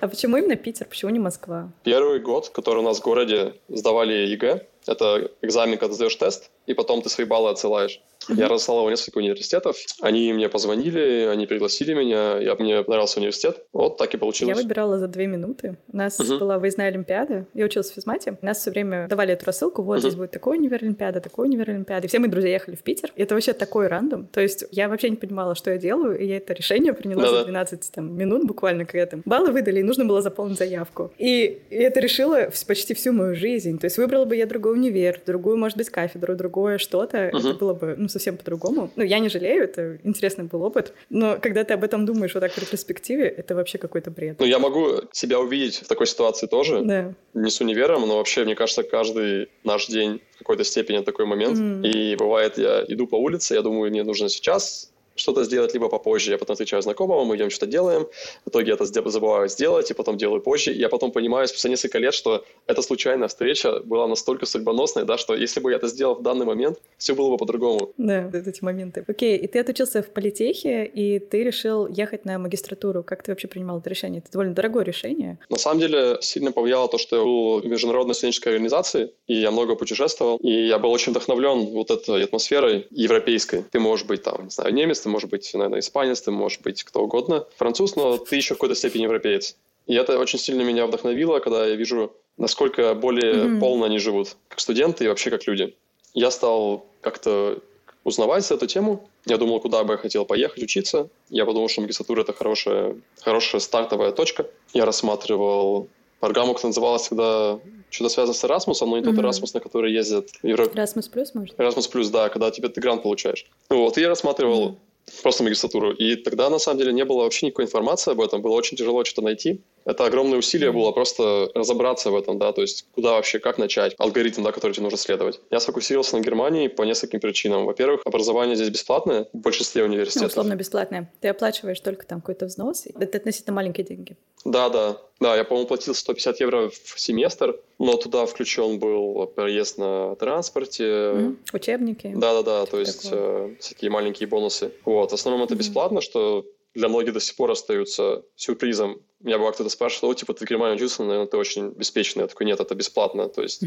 А 0.00 0.08
почему 0.08 0.36
именно 0.36 0.56
Питер? 0.56 0.86
Почему 0.86 1.10
не 1.10 1.18
Москва? 1.18 1.72
Первый 1.84 2.20
год, 2.20 2.50
который 2.50 2.80
у 2.80 2.82
нас 2.82 2.98
в 2.98 3.02
городе 3.02 3.54
сдавали 3.68 4.26
ЕГЭ, 4.26 4.66
это 4.86 5.30
экзамен, 5.40 5.78
когда 5.78 5.94
сдаешь 5.94 6.16
тест, 6.16 6.50
и 6.68 6.74
потом 6.74 7.02
ты 7.02 7.08
свои 7.08 7.26
баллы 7.26 7.50
отсылаешь. 7.50 8.00
Mm-hmm. 8.28 8.38
Я 8.38 8.48
разослал 8.48 8.80
его 8.80 8.90
несколько 8.90 9.18
университетов. 9.18 9.76
Они 10.00 10.32
мне 10.32 10.48
позвонили, 10.48 11.28
они 11.32 11.46
пригласили 11.46 11.94
меня. 11.94 12.38
Я, 12.38 12.54
мне 12.56 12.82
понравился 12.82 13.20
университет. 13.20 13.64
Вот 13.72 13.96
так 13.96 14.12
и 14.14 14.18
получилось. 14.18 14.56
Я 14.56 14.62
выбирала 14.62 14.98
за 14.98 15.08
две 15.08 15.26
минуты. 15.26 15.78
У 15.90 15.96
нас 15.96 16.20
mm-hmm. 16.20 16.38
была 16.38 16.58
выездная 16.58 16.88
олимпиада. 16.88 17.46
Я 17.54 17.64
училась 17.64 17.90
в 17.90 17.94
физмате. 17.94 18.36
Нас 18.42 18.58
все 18.58 18.70
время 18.70 19.08
давали 19.08 19.32
эту 19.32 19.46
рассылку. 19.46 19.82
Вот 19.82 19.96
mm-hmm. 19.96 20.00
здесь 20.00 20.14
будет 20.14 20.30
такой 20.30 20.58
универ 20.58 20.80
олимпиада, 20.82 21.20
такой 21.20 21.46
универ 21.46 21.70
олимпиада. 21.70 22.06
И 22.06 22.08
все 22.08 22.18
мои 22.18 22.28
друзья 22.28 22.50
ехали 22.50 22.76
в 22.76 22.82
Питер. 22.82 23.12
Это 23.16 23.34
вообще 23.34 23.54
такой 23.54 23.86
рандом. 23.86 24.26
То 24.26 24.42
есть 24.42 24.64
я 24.72 24.88
вообще 24.90 25.08
не 25.08 25.16
понимала, 25.16 25.54
что 25.54 25.70
я 25.70 25.78
делаю. 25.78 26.18
И 26.18 26.26
я 26.26 26.36
это 26.36 26.52
решение 26.52 26.92
приняла 26.92 27.22
Да-да. 27.22 27.38
за 27.38 27.44
12 27.44 27.92
там, 27.92 28.14
минут 28.14 28.44
буквально, 28.44 28.84
когда 28.84 29.06
там 29.06 29.22
баллы 29.24 29.52
выдали, 29.52 29.80
и 29.80 29.82
нужно 29.82 30.04
было 30.04 30.20
заполнить 30.20 30.58
заявку. 30.58 31.12
И, 31.16 31.62
и 31.70 31.76
это 31.76 32.00
решило 32.00 32.50
почти 32.66 32.92
всю 32.92 33.12
мою 33.12 33.34
жизнь. 33.34 33.78
То 33.78 33.86
есть 33.86 33.96
выбрала 33.96 34.26
бы 34.26 34.36
я 34.36 34.46
другой 34.46 34.74
универ, 34.74 35.18
другую, 35.24 35.56
может 35.56 35.78
быть, 35.78 35.88
кафедру, 35.88 36.36
другое 36.58 36.78
что-то. 36.78 37.16
Mm-hmm. 37.16 37.38
Это 37.38 37.54
было 37.54 37.74
бы 37.74 37.94
ну, 37.96 38.08
совсем 38.08 38.36
по-другому. 38.36 38.90
Ну, 38.96 39.04
я 39.04 39.20
не 39.20 39.28
жалею, 39.28 39.64
это 39.64 39.98
интересный 40.04 40.44
был 40.44 40.62
опыт, 40.62 40.92
но 41.10 41.38
когда 41.40 41.62
ты 41.62 41.74
об 41.74 41.84
этом 41.84 42.04
думаешь 42.04 42.34
вот 42.34 42.40
так 42.40 42.52
в 42.52 42.58
ретроспективе, 42.58 43.28
это 43.28 43.54
вообще 43.54 43.78
какой-то 43.78 44.10
бред. 44.10 44.40
Ну, 44.40 44.46
я 44.46 44.58
могу 44.58 45.02
себя 45.12 45.38
увидеть 45.38 45.76
в 45.76 45.88
такой 45.88 46.06
ситуации 46.06 46.48
тоже. 46.48 46.82
Да. 46.82 47.14
Не 47.34 47.50
с 47.50 47.60
универом, 47.60 48.08
но 48.08 48.16
вообще, 48.16 48.44
мне 48.44 48.54
кажется, 48.54 48.82
каждый 48.82 49.48
наш 49.64 49.86
день 49.86 50.20
в 50.34 50.38
какой-то 50.38 50.64
степени 50.64 51.04
такой 51.04 51.26
момент. 51.26 51.58
Mm. 51.58 51.90
И 51.90 52.16
бывает, 52.16 52.58
я 52.58 52.84
иду 52.88 53.06
по 53.06 53.16
улице, 53.16 53.54
я 53.54 53.62
думаю, 53.62 53.90
мне 53.90 54.02
нужно 54.02 54.28
сейчас 54.28 54.90
что-то 55.18 55.44
сделать, 55.44 55.74
либо 55.74 55.88
попозже. 55.88 56.32
Я 56.32 56.38
потом 56.38 56.54
встречаю 56.54 56.82
знакомого, 56.82 57.24
мы 57.24 57.36
идем 57.36 57.50
что-то 57.50 57.66
делаем. 57.70 58.06
В 58.44 58.50
итоге 58.50 58.72
это 58.72 58.84
забываю 58.84 59.48
сделать, 59.48 59.90
и 59.90 59.94
потом 59.94 60.16
делаю 60.16 60.40
позже. 60.40 60.72
Я 60.72 60.88
потом 60.88 61.12
понимаю 61.12 61.48
спустя 61.48 61.68
несколько 61.68 61.98
лет, 61.98 62.14
что 62.14 62.44
эта 62.66 62.82
случайная 62.82 63.28
встреча 63.28 63.80
была 63.80 64.06
настолько 64.06 64.46
судьбоносной, 64.46 65.04
да, 65.04 65.18
что 65.18 65.34
если 65.34 65.60
бы 65.60 65.70
я 65.70 65.76
это 65.76 65.88
сделал 65.88 66.14
в 66.14 66.22
данный 66.22 66.46
момент, 66.46 66.78
все 66.98 67.14
было 67.14 67.30
бы 67.30 67.36
по-другому. 67.36 67.92
Да, 67.96 68.30
эти 68.32 68.62
моменты. 68.62 69.04
Окей, 69.06 69.36
и 69.36 69.46
ты 69.46 69.60
отучился 69.60 70.02
в 70.02 70.10
политехе, 70.10 70.84
и 70.84 71.18
ты 71.20 71.44
решил 71.44 71.86
ехать 71.86 72.24
на 72.24 72.38
магистратуру. 72.38 73.02
Как 73.02 73.22
ты 73.22 73.32
вообще 73.32 73.48
принимал 73.48 73.78
это 73.78 73.88
решение? 73.88 74.18
Это 74.18 74.32
довольно 74.32 74.54
дорогое 74.54 74.84
решение. 74.84 75.38
На 75.48 75.58
самом 75.58 75.80
деле 75.80 76.18
сильно 76.20 76.52
повлияло 76.52 76.88
то, 76.88 76.98
что 76.98 77.16
я 77.16 77.22
был 77.22 77.60
в 77.60 77.66
международной 77.66 78.14
студенческой 78.14 78.48
организации, 78.50 79.12
и 79.26 79.34
я 79.34 79.50
много 79.50 79.76
путешествовал, 79.76 80.36
и 80.38 80.50
я 80.50 80.78
был 80.78 80.90
очень 80.90 81.12
вдохновлен 81.12 81.66
вот 81.66 81.90
этой 81.90 82.24
атмосферой 82.24 82.86
европейской. 82.90 83.62
Ты 83.70 83.78
можешь 83.78 84.06
быть 84.06 84.22
там, 84.22 84.44
не 84.44 84.50
знаю, 84.50 84.74
немец, 84.74 85.00
ты 85.00 85.08
можешь 85.08 85.30
быть, 85.30 85.50
наверное, 85.54 85.78
испанец, 85.78 86.20
ты 86.20 86.30
можешь 86.32 86.60
быть 86.60 86.82
кто 86.82 87.04
угодно, 87.04 87.46
француз, 87.56 87.94
но 87.96 88.18
ты 88.18 88.36
еще 88.36 88.54
в 88.54 88.58
какой-то 88.58 88.74
степени 88.74 89.04
европеец. 89.04 89.56
И 89.86 89.94
это 89.94 90.18
очень 90.18 90.38
сильно 90.38 90.62
меня 90.62 90.86
вдохновило, 90.86 91.38
когда 91.38 91.66
я 91.66 91.74
вижу, 91.74 92.12
насколько 92.36 92.94
более 92.94 93.34
mm-hmm. 93.34 93.60
полно 93.60 93.86
они 93.86 93.98
живут, 93.98 94.36
как 94.48 94.60
студенты 94.60 95.04
и 95.04 95.08
вообще 95.08 95.30
как 95.30 95.46
люди. 95.46 95.74
Я 96.18 96.32
стал 96.32 96.84
как-то 97.00 97.60
узнавать 98.02 98.50
эту 98.50 98.66
тему. 98.66 99.08
Я 99.24 99.36
думал, 99.38 99.60
куда 99.60 99.84
бы 99.84 99.92
я 99.92 99.98
хотел 99.98 100.24
поехать 100.24 100.62
учиться. 100.64 101.08
Я 101.30 101.46
подумал, 101.46 101.68
что 101.68 101.80
магистратура— 101.80 102.20
это 102.22 102.32
хорошая, 102.32 102.96
хорошая 103.20 103.60
стартовая 103.60 104.10
точка. 104.10 104.46
Я 104.74 104.84
рассматривал 104.84 105.88
программу, 106.18 106.54
которая 106.54 106.70
называлась 106.70 107.02
всегда 107.02 107.60
что-то 107.90 108.10
связано 108.10 108.34
с 108.34 108.44
Erasmus, 108.44 108.84
но 108.84 108.98
не 108.98 109.04
тот 109.04 109.14
Erasmus, 109.14 109.50
на 109.54 109.60
который 109.60 109.92
ездят 109.92 110.30
в 110.42 110.46
Европе. 110.46 110.78
Erasmus 110.78 111.10
Plus, 111.10 111.28
может? 111.34 111.56
Erasmus 111.56 111.90
Plus, 111.90 112.10
да, 112.10 112.28
когда 112.28 112.50
тебе 112.50 112.68
ты 112.68 112.80
грант 112.80 113.02
получаешь. 113.02 113.46
Вот, 113.68 113.96
и 113.96 114.00
я 114.00 114.08
рассматривал 114.08 114.70
mm-hmm 114.70 114.76
просто 115.22 115.42
магистратуру. 115.42 115.92
И 115.92 116.16
тогда, 116.16 116.50
на 116.50 116.58
самом 116.58 116.78
деле, 116.78 116.92
не 116.92 117.04
было 117.04 117.22
вообще 117.22 117.46
никакой 117.46 117.64
информации 117.64 118.12
об 118.12 118.20
этом. 118.20 118.42
Было 118.42 118.52
очень 118.52 118.76
тяжело 118.76 119.04
что-то 119.04 119.22
найти. 119.22 119.60
Это 119.88 120.04
огромное 120.04 120.38
усилие 120.38 120.70
было 120.70 120.92
просто 120.92 121.50
разобраться 121.54 122.10
в 122.10 122.16
этом, 122.16 122.38
да, 122.38 122.52
то 122.52 122.60
есть 122.60 122.86
куда 122.94 123.12
вообще, 123.12 123.38
как 123.38 123.56
начать, 123.56 123.94
алгоритм, 123.96 124.42
да, 124.42 124.52
который 124.52 124.72
тебе 124.72 124.82
нужно 124.82 124.98
следовать. 124.98 125.40
Я 125.50 125.60
сфокусировался 125.60 126.18
на 126.18 126.20
Германии 126.20 126.68
по 126.68 126.82
нескольким 126.82 127.20
причинам. 127.20 127.64
Во-первых, 127.64 128.02
образование 128.04 128.54
здесь 128.54 128.68
бесплатное 128.68 129.28
в 129.32 129.38
большинстве 129.38 129.84
университетов. 129.84 130.24
Ну, 130.24 130.28
условно 130.28 130.56
бесплатное. 130.56 131.10
Ты 131.22 131.28
оплачиваешь 131.28 131.80
только 131.80 132.04
там 132.06 132.20
какой-то 132.20 132.44
взнос. 132.44 132.86
Это 133.00 133.16
относительно 133.16 133.56
маленькие 133.56 133.86
деньги. 133.86 134.18
Да, 134.44 134.68
да. 134.68 134.98
Да, 135.20 135.34
я, 135.34 135.44
по-моему, 135.44 135.66
платил 135.66 135.94
150 135.94 136.40
евро 136.40 136.68
в 136.68 137.00
семестр, 137.00 137.58
но 137.78 137.96
туда 137.96 138.26
включен 138.26 138.78
был 138.78 139.26
проезд 139.26 139.78
на 139.78 140.16
транспорте. 140.16 140.84
Mm-hmm. 140.84 141.36
Учебники. 141.54 142.12
Да-да-да, 142.14 142.66
то 142.66 142.78
есть 142.78 143.08
э, 143.10 143.54
всякие 143.58 143.90
маленькие 143.90 144.28
бонусы. 144.28 144.70
Вот, 144.84 145.10
в 145.10 145.14
основном 145.14 145.44
это 145.44 145.54
mm-hmm. 145.54 145.58
бесплатно, 145.58 146.00
что 146.02 146.44
для 146.74 146.88
многих 146.88 147.12
до 147.12 147.20
сих 147.20 147.36
пор 147.36 147.50
остаются 147.50 148.22
сюрпризом. 148.36 149.02
Меня 149.20 149.38
бывает 149.38 149.54
кто-то 149.54 149.70
спрашивает, 149.70 150.14
о, 150.16 150.18
типа, 150.18 150.34
ты 150.34 150.44
в 150.44 150.48
Германии 150.48 150.76
учился, 150.76 151.02
наверное, 151.02 151.26
ты 151.26 151.36
очень 151.36 151.70
беспечный. 151.70 152.22
Я 152.22 152.26
такой, 152.28 152.46
нет, 152.46 152.60
это 152.60 152.74
бесплатно. 152.74 153.28
То 153.28 153.42
есть, 153.42 153.62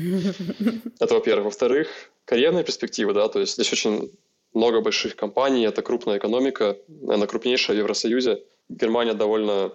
это 1.00 1.14
во-первых. 1.14 1.46
Во-вторых, 1.46 1.90
карьерные 2.26 2.64
перспективы, 2.64 3.14
да, 3.14 3.28
то 3.28 3.40
есть 3.40 3.54
здесь 3.54 3.72
очень 3.74 4.12
много 4.54 4.82
больших 4.82 5.16
компаний, 5.16 5.66
это 5.66 5.82
крупная 5.82 6.18
экономика, 6.18 6.78
наверное, 6.88 7.28
крупнейшая 7.28 7.76
в 7.76 7.80
Евросоюзе. 7.80 8.44
Германия 8.70 9.14
довольно 9.14 9.74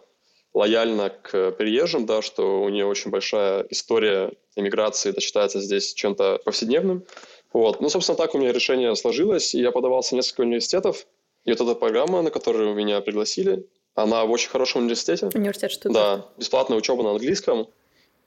лояльна 0.54 1.10
к 1.10 1.52
приезжим, 1.52 2.06
да, 2.06 2.22
что 2.22 2.62
у 2.62 2.68
нее 2.70 2.86
очень 2.86 3.10
большая 3.10 3.66
история 3.68 4.32
иммиграции, 4.54 5.10
это 5.10 5.20
считается 5.20 5.60
здесь 5.60 5.92
чем-то 5.92 6.40
повседневным. 6.44 7.04
Вот. 7.52 7.80
Ну, 7.80 7.88
собственно, 7.90 8.16
так 8.16 8.34
у 8.34 8.38
меня 8.38 8.52
решение 8.52 8.94
сложилось, 8.96 9.54
и 9.54 9.60
я 9.60 9.70
подавался 9.70 10.14
в 10.14 10.16
несколько 10.16 10.42
университетов, 10.42 11.06
и 11.46 11.50
вот 11.50 11.60
эта 11.60 11.74
программа, 11.74 12.22
на 12.22 12.30
которую 12.30 12.74
меня 12.74 13.00
пригласили, 13.00 13.66
она 13.94 14.24
в 14.24 14.30
очень 14.30 14.50
хорошем 14.50 14.82
университете. 14.82 15.30
Университет 15.32 15.72
что 15.72 15.88
Да, 15.88 16.26
бесплатная 16.36 16.76
учеба 16.76 17.02
на 17.02 17.12
английском. 17.12 17.68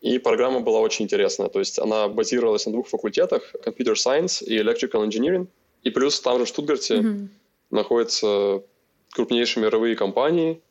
И 0.02 0.18
программа 0.18 0.62
была 0.62 0.80
очень 0.80 1.06
интересная. 1.06 1.50
То 1.50 1.60
есть 1.60 1.78
она 1.78 2.08
базировалась 2.08 2.66
на 2.66 2.72
двух 2.72 2.88
факультетах– 2.88 3.54
Computer 3.66 3.94
Science 3.94 4.44
и 4.44 4.58
Electrical 4.58 5.06
Engineering. 5.06 5.48
И 5.84 5.90
плюс 5.90 6.20
там 6.22 6.40
же 6.40 6.46
в 6.46 6.48
Штутгарте 6.48 6.96
mm-hmm. 6.96 7.28
находится 7.72 8.64
крупнейшие 9.12 9.64
мировые 9.64 9.96
компании, 9.98 10.62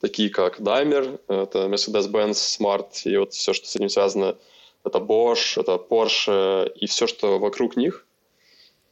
такие 0.00 0.30
как 0.30 0.60
Daimler, 0.60 1.20
это 1.28 1.66
Mercedes-Benz, 1.66 2.32
Smart 2.32 2.88
и 3.04 3.16
вот 3.18 3.34
все, 3.34 3.52
что 3.52 3.66
с 3.66 3.76
этим 3.76 3.90
связано, 3.90 4.36
это 4.84 4.98
Bosch, 4.98 5.60
это 5.60 5.72
Porsche 5.72 6.72
и 6.74 6.86
все, 6.86 7.06
что 7.06 7.38
вокруг 7.38 7.76
них. 7.76 8.06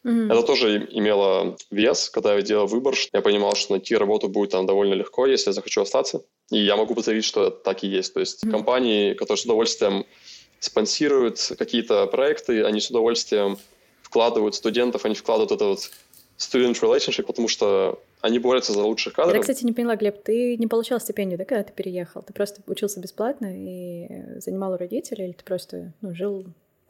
Mm-hmm. 0.04 0.32
Это 0.32 0.42
тоже 0.42 0.88
имело 0.92 1.56
вес, 1.70 2.10
когда 2.10 2.34
я 2.34 2.42
делал 2.42 2.66
выбор. 2.66 2.94
Я 3.12 3.20
понимал, 3.20 3.54
что 3.54 3.72
найти 3.72 3.96
работу 3.96 4.28
будет 4.28 4.50
там 4.50 4.66
довольно 4.66 4.94
легко, 4.94 5.26
если 5.26 5.50
я 5.50 5.52
захочу 5.52 5.82
остаться. 5.82 6.22
И 6.50 6.58
я 6.58 6.76
могу 6.76 6.94
подтвердить, 6.94 7.24
что 7.24 7.50
так 7.50 7.84
и 7.84 7.88
есть. 7.88 8.14
То 8.14 8.20
есть 8.20 8.44
mm-hmm. 8.44 8.50
компании, 8.50 9.14
которые 9.14 9.38
с 9.38 9.44
удовольствием 9.44 10.06
спонсируют 10.60 11.52
какие-то 11.58 12.06
проекты, 12.06 12.64
они 12.64 12.80
с 12.80 12.90
удовольствием 12.90 13.58
вкладывают 14.02 14.54
студентов, 14.54 15.04
они 15.04 15.14
вкладывают 15.14 15.52
это 15.52 15.66
вот 15.66 15.90
student 16.38 16.80
relationship, 16.80 17.24
потому 17.24 17.48
что 17.48 18.00
они 18.20 18.38
борются 18.38 18.72
за 18.72 18.82
лучших 18.82 19.12
кадров. 19.12 19.34
Я, 19.34 19.40
кстати, 19.40 19.64
не 19.64 19.72
поняла, 19.72 19.96
Глеб, 19.96 20.22
ты 20.22 20.56
не 20.56 20.66
получал 20.66 21.00
стипендию, 21.00 21.38
да, 21.38 21.44
когда 21.44 21.64
ты 21.64 21.72
переехал? 21.72 22.22
Ты 22.22 22.32
просто 22.32 22.62
учился 22.66 23.00
бесплатно 23.00 23.48
и 23.52 24.40
занимал 24.40 24.72
у 24.72 24.76
родителей, 24.76 25.26
или 25.26 25.32
ты 25.32 25.44
просто 25.44 25.92
ну, 26.00 26.14
жил 26.14 26.46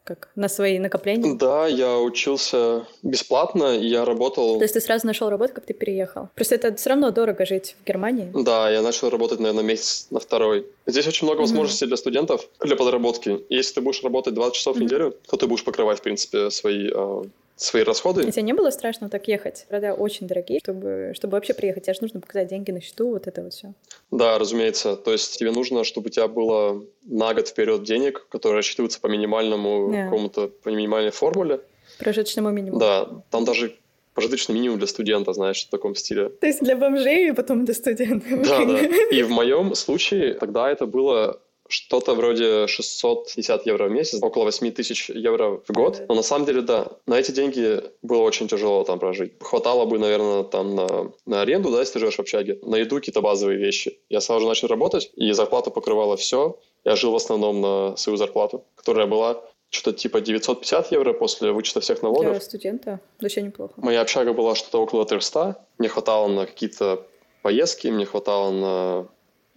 как 0.08 0.28
на 0.36 0.48
свои 0.48 0.78
накопления? 0.78 1.34
Да, 1.34 1.66
я 1.66 1.98
учился 1.98 2.86
бесплатно, 3.02 3.76
и 3.76 3.86
я 3.86 4.04
работал... 4.04 4.56
То 4.56 4.64
есть 4.64 4.74
ты 4.74 4.80
сразу 4.80 5.06
нашел 5.06 5.28
работу, 5.28 5.52
как 5.54 5.66
ты 5.66 5.74
переехал? 5.74 6.28
Просто 6.34 6.54
это 6.54 6.74
все 6.74 6.90
равно 6.90 7.10
дорого 7.10 7.44
жить 7.44 7.76
в 7.82 7.86
Германии. 7.86 8.32
Да, 8.34 8.70
я 8.70 8.80
начал 8.80 9.10
работать, 9.10 9.40
наверное, 9.40 9.64
месяц 9.64 10.06
на 10.10 10.20
второй. 10.20 10.66
Здесь 10.86 11.06
очень 11.06 11.26
много 11.26 11.40
возможностей 11.40 11.84
mm-hmm. 11.84 11.88
для 11.88 11.96
студентов 11.96 12.48
для 12.60 12.76
подработки. 12.76 13.40
Если 13.50 13.74
ты 13.74 13.80
будешь 13.82 14.02
работать 14.02 14.34
20 14.34 14.54
часов 14.54 14.76
mm-hmm. 14.76 14.78
в 14.78 14.82
неделю, 14.82 15.14
то 15.28 15.36
ты 15.36 15.46
будешь 15.46 15.64
покрывать, 15.64 15.98
в 15.98 16.02
принципе, 16.02 16.50
свои 16.50 16.90
а, 16.94 17.22
свои 17.58 17.82
расходы. 17.82 18.22
И 18.22 18.30
тебе 18.30 18.42
не 18.42 18.52
было 18.52 18.70
страшно 18.70 19.08
так 19.08 19.28
ехать? 19.28 19.66
Города 19.68 19.94
очень 19.94 20.26
дорогие, 20.26 20.60
чтобы, 20.60 21.12
чтобы 21.14 21.32
вообще 21.32 21.54
приехать. 21.54 21.84
Тебе 21.84 21.94
же 21.94 22.02
нужно 22.02 22.20
показать 22.20 22.48
деньги 22.48 22.70
на 22.70 22.80
счету, 22.80 23.10
вот 23.10 23.26
это 23.26 23.42
вот 23.42 23.52
все. 23.52 23.74
Да, 24.10 24.38
разумеется. 24.38 24.96
То 24.96 25.12
есть 25.12 25.38
тебе 25.38 25.50
нужно, 25.50 25.84
чтобы 25.84 26.06
у 26.06 26.10
тебя 26.10 26.28
было 26.28 26.84
на 27.04 27.34
год 27.34 27.48
вперед 27.48 27.82
денег, 27.82 28.26
которые 28.28 28.58
рассчитываются 28.58 29.00
по 29.00 29.08
минимальному 29.08 29.92
yeah. 29.92 30.04
какому-то, 30.04 30.48
по 30.48 30.68
минимальной 30.68 31.10
формуле. 31.10 31.60
Прожиточному 31.98 32.50
минимуму. 32.50 32.78
Да, 32.78 33.08
там 33.30 33.44
даже 33.44 33.76
прожиточный 34.14 34.54
минимум 34.54 34.78
для 34.78 34.86
студента, 34.86 35.32
знаешь, 35.32 35.64
в 35.64 35.70
таком 35.70 35.94
стиле. 35.94 36.28
То 36.28 36.46
есть 36.46 36.60
для 36.60 36.76
бомжей 36.76 37.28
и 37.28 37.32
потом 37.32 37.64
для 37.64 37.74
студентов. 37.74 38.48
Да, 38.48 38.64
да. 38.64 38.80
И 39.10 39.22
в 39.22 39.30
моем 39.30 39.74
случае 39.74 40.34
тогда 40.34 40.70
это 40.70 40.86
было 40.86 41.40
что-то 41.68 42.14
вроде 42.14 42.66
650 42.66 43.66
евро 43.66 43.88
в 43.88 43.90
месяц, 43.90 44.22
около 44.22 44.44
8 44.44 44.72
тысяч 44.72 45.10
евро 45.10 45.60
в 45.66 45.72
год. 45.72 46.02
Но 46.08 46.14
на 46.14 46.22
самом 46.22 46.46
деле, 46.46 46.62
да, 46.62 46.88
на 47.06 47.18
эти 47.18 47.30
деньги 47.30 47.82
было 48.02 48.22
очень 48.22 48.48
тяжело 48.48 48.84
там 48.84 48.98
прожить. 48.98 49.32
Хватало 49.40 49.84
бы, 49.84 49.98
наверное, 49.98 50.44
там 50.44 50.74
на, 50.74 51.12
на 51.26 51.42
аренду, 51.42 51.70
да, 51.70 51.80
если 51.80 51.94
ты 51.94 51.98
живешь 52.00 52.16
в 52.16 52.20
общаге, 52.20 52.58
на 52.62 52.76
еду 52.76 52.96
какие-то 52.96 53.20
базовые 53.20 53.58
вещи. 53.58 53.98
Я 54.08 54.20
сразу 54.20 54.40
же 54.40 54.48
начал 54.48 54.68
работать, 54.68 55.10
и 55.14 55.30
зарплата 55.32 55.70
покрывала 55.70 56.16
все. 56.16 56.58
Я 56.84 56.96
жил 56.96 57.12
в 57.12 57.16
основном 57.16 57.60
на 57.60 57.96
свою 57.96 58.16
зарплату, 58.16 58.64
которая 58.74 59.06
была 59.06 59.42
что-то 59.70 59.98
типа 59.98 60.20
950 60.20 60.92
евро 60.92 61.12
после 61.12 61.52
вычета 61.52 61.80
всех 61.80 62.02
налогов. 62.02 62.32
Для 62.32 62.40
студента 62.40 63.00
вообще 63.20 63.42
неплохо. 63.42 63.74
Моя 63.76 64.00
общага 64.00 64.32
была 64.32 64.54
что-то 64.54 64.80
около 64.80 65.04
300. 65.04 65.56
Мне 65.78 65.88
хватало 65.88 66.28
на 66.28 66.46
какие-то 66.46 67.06
поездки, 67.42 67.88
мне 67.88 68.06
хватало 68.06 68.50
на 68.50 69.08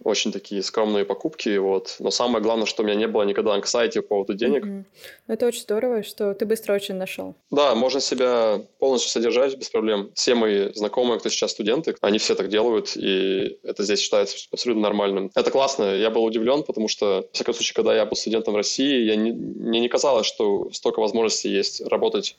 очень 0.04 0.32
такие 0.32 0.62
скромные 0.62 1.04
покупки, 1.04 1.56
вот. 1.56 1.96
Но 1.98 2.10
самое 2.10 2.42
главное, 2.42 2.66
что 2.66 2.82
у 2.82 2.86
меня 2.86 2.94
не 2.94 3.06
было 3.06 3.22
никогда 3.22 3.54
анксайти 3.54 4.00
по 4.00 4.08
поводу 4.08 4.34
денег. 4.34 4.64
Mm-hmm. 4.64 4.84
Это 5.28 5.46
очень 5.46 5.62
здорово, 5.62 6.02
что 6.02 6.34
ты 6.34 6.46
быстро 6.46 6.74
очень 6.74 6.94
нашел. 6.94 7.34
Да, 7.50 7.74
можно 7.74 8.00
себя 8.00 8.60
полностью 8.78 9.10
содержать 9.10 9.56
без 9.56 9.68
проблем. 9.70 10.10
Все 10.14 10.34
мои 10.34 10.72
знакомые, 10.74 11.18
кто 11.18 11.28
сейчас 11.28 11.52
студенты, 11.52 11.94
они 12.00 12.18
все 12.18 12.34
так 12.34 12.48
делают, 12.48 12.96
и 12.96 13.58
это 13.62 13.82
здесь 13.82 14.00
считается 14.00 14.36
абсолютно 14.50 14.82
нормальным. 14.82 15.30
Это 15.34 15.50
классно. 15.50 15.94
Я 15.94 16.10
был 16.10 16.24
удивлен, 16.24 16.62
потому 16.62 16.88
что, 16.88 17.26
в 17.30 17.34
всяком 17.34 17.54
случае, 17.54 17.74
когда 17.74 17.94
я 17.94 18.04
был 18.06 18.16
студентом 18.16 18.54
в 18.54 18.56
России, 18.56 19.04
я 19.04 19.16
не, 19.16 19.32
мне 19.32 19.80
не 19.80 19.88
казалось, 19.88 20.26
что 20.26 20.70
столько 20.72 21.00
возможностей 21.00 21.48
есть 21.48 21.80
работать 21.86 22.36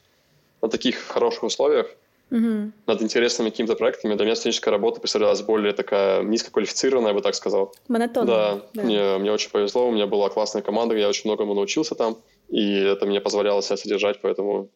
на 0.62 0.70
таких 0.70 0.98
хороших 0.98 1.44
условиях 1.44 1.88
угу. 2.32 2.72
над 2.88 3.02
интересными 3.02 3.50
какими-то 3.50 3.76
проектами. 3.76 4.16
Для 4.16 4.26
меня 4.26 4.36
студенческая 4.36 4.72
работа 4.72 5.00
представлялась 5.00 5.42
более 5.42 5.74
такая 5.74 6.24
низкоквалифицированная, 6.24 7.10
я 7.10 7.14
бы 7.14 7.22
так 7.22 7.36
сказал. 7.36 7.74
Монотонная. 7.88 8.36
Да, 8.36 8.62
да. 8.74 8.84
Мне, 8.84 9.18
мне 9.18 9.32
очень 9.32 9.50
повезло, 9.50 9.88
у 9.88 9.92
меня 9.92 10.08
была 10.08 10.30
классная 10.30 10.62
команда, 10.62 10.96
я 10.96 11.10
очень 11.10 11.30
многому 11.30 11.54
научился 11.54 11.96
там, 11.96 12.18
и 12.50 12.80
это 12.80 13.06
мне 13.06 13.22
позволяло 13.22 13.62
себя 13.62 13.78
содержать, 13.78 14.20
поэтому 14.22 14.70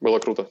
было 0.00 0.18
круто. 0.18 0.48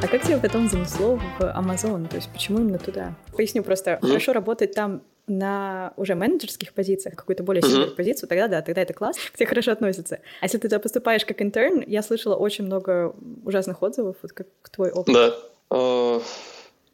А 0.00 0.06
как 0.10 0.22
тебя 0.22 0.38
потом 0.38 0.68
занесло 0.68 1.16
в 1.16 1.42
Amazon? 1.42 2.08
То 2.08 2.16
есть 2.16 2.30
почему 2.32 2.60
именно 2.60 2.78
туда? 2.78 3.14
Поясню 3.36 3.62
просто. 3.62 3.90
Mm-hmm. 3.90 4.06
Хорошо 4.06 4.32
работать 4.32 4.72
там 4.72 5.02
на 5.28 5.92
уже 5.96 6.14
менеджерских 6.14 6.72
позициях, 6.72 7.16
какую-то 7.16 7.42
более 7.42 7.62
сильную 7.62 7.90
mm-hmm. 7.90 7.96
позицию, 7.96 8.28
тогда 8.28 8.48
да, 8.48 8.62
тогда 8.62 8.82
это 8.82 8.94
класс, 8.94 9.16
к 9.32 9.36
тебе 9.36 9.46
хорошо 9.46 9.72
относятся. 9.72 10.20
А 10.40 10.44
если 10.44 10.58
ты 10.58 10.68
туда 10.68 10.78
поступаешь 10.78 11.24
как 11.24 11.42
интерн, 11.42 11.82
я 11.86 12.02
слышала 12.02 12.34
очень 12.34 12.64
много 12.64 13.14
ужасных 13.44 13.82
отзывов, 13.82 14.16
вот 14.22 14.32
как 14.32 14.46
твой 14.70 14.90
опыт. 14.90 15.14
Да. 15.14 15.36
Uh, 15.70 16.22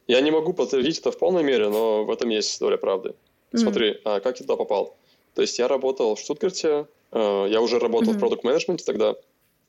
я 0.09 0.21
не 0.21 0.31
могу 0.31 0.53
подтвердить 0.53 0.99
это 0.99 1.12
в 1.12 1.19
полной 1.19 1.45
мере, 1.45 1.69
но 1.69 2.05
в 2.05 2.11
этом 2.11 2.29
есть 2.29 2.59
доля 2.59 2.76
правды. 2.76 3.11
Mm-hmm. 3.11 3.59
Смотри, 3.59 4.00
а 4.05 4.21
как 4.21 4.41
я 4.41 4.47
туда 4.47 4.57
попал? 4.57 4.97
То 5.35 5.43
есть 5.43 5.59
я 5.59 5.69
работал 5.69 6.14
в 6.17 6.21
Штутгарте, 6.21 6.87
uh, 7.12 7.49
я 7.49 7.61
уже 7.61 7.79
работал 7.79 8.12
mm-hmm. 8.12 8.17
в 8.17 8.21
продукт-менеджменте 8.21 8.85
тогда. 8.85 9.14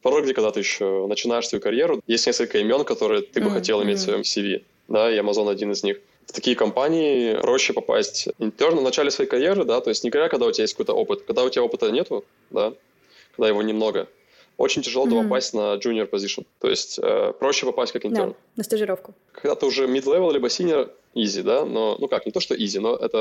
Порой, 0.01 0.22
где 0.24 0.34
когда 0.34 0.51
ты 0.51 0.60
еще 0.60 1.07
начинаешь 1.07 1.48
свою 1.48 1.62
карьеру, 1.62 2.01
есть 2.05 2.27
несколько 2.27 2.60
имен, 2.60 2.84
которые 2.84 3.22
ты 3.22 3.41
бы 3.41 3.48
mm-hmm. 3.48 3.53
хотел 3.53 3.84
иметь 3.84 3.98
в 3.98 4.01
своем 4.01 4.22
CV, 4.22 4.63
да, 4.88 5.12
и 5.12 5.17
Amazon 5.19 5.50
один 5.50 5.72
из 5.72 5.84
них 5.84 6.00
в 6.25 6.32
такие 6.32 6.55
компании 6.55 7.36
проще 7.39 7.74
попасть 7.74 8.29
интерну 8.39 8.82
в 8.82 8.84
начале 8.84 9.12
своей 9.12 9.29
карьеры, 9.29 9.63
да, 9.63 9.82
то 9.82 9.89
есть 9.89 10.03
не 10.03 10.10
когда, 10.10 10.29
когда 10.29 10.46
у 10.46 10.51
тебя 10.51 10.63
есть 10.63 10.74
какой-то 10.74 10.94
опыт, 10.94 11.24
когда 11.24 11.44
у 11.44 11.50
тебя 11.50 11.63
опыта 11.63 11.91
нету, 11.91 12.25
да, 12.50 12.74
когда 13.36 13.48
его 13.48 13.62
немного, 13.62 14.08
очень 14.58 14.82
тяжело 14.82 15.05
mm-hmm. 15.05 15.24
попасть 15.24 15.53
на 15.53 15.75
junior 15.75 16.10
position. 16.10 16.46
То 16.60 16.70
есть 16.70 17.00
э, 17.01 17.34
проще 17.39 17.65
попасть 17.65 17.91
как 17.91 18.05
интерн. 18.05 18.29
Да, 18.29 18.36
на 18.55 18.63
стажировку. 18.63 19.13
Когда 19.34 19.55
ты 19.55 19.65
уже 19.65 19.86
mid-level 19.86 20.32
либо 20.32 20.48
senior, 20.48 20.91
easy, 21.13 21.44
да, 21.44 21.65
но, 21.65 21.98
ну 22.00 22.08
как, 22.08 22.25
не 22.25 22.32
то, 22.32 22.39
что 22.39 22.55
easy, 22.55 22.79
но 22.79 22.96
это, 22.96 23.17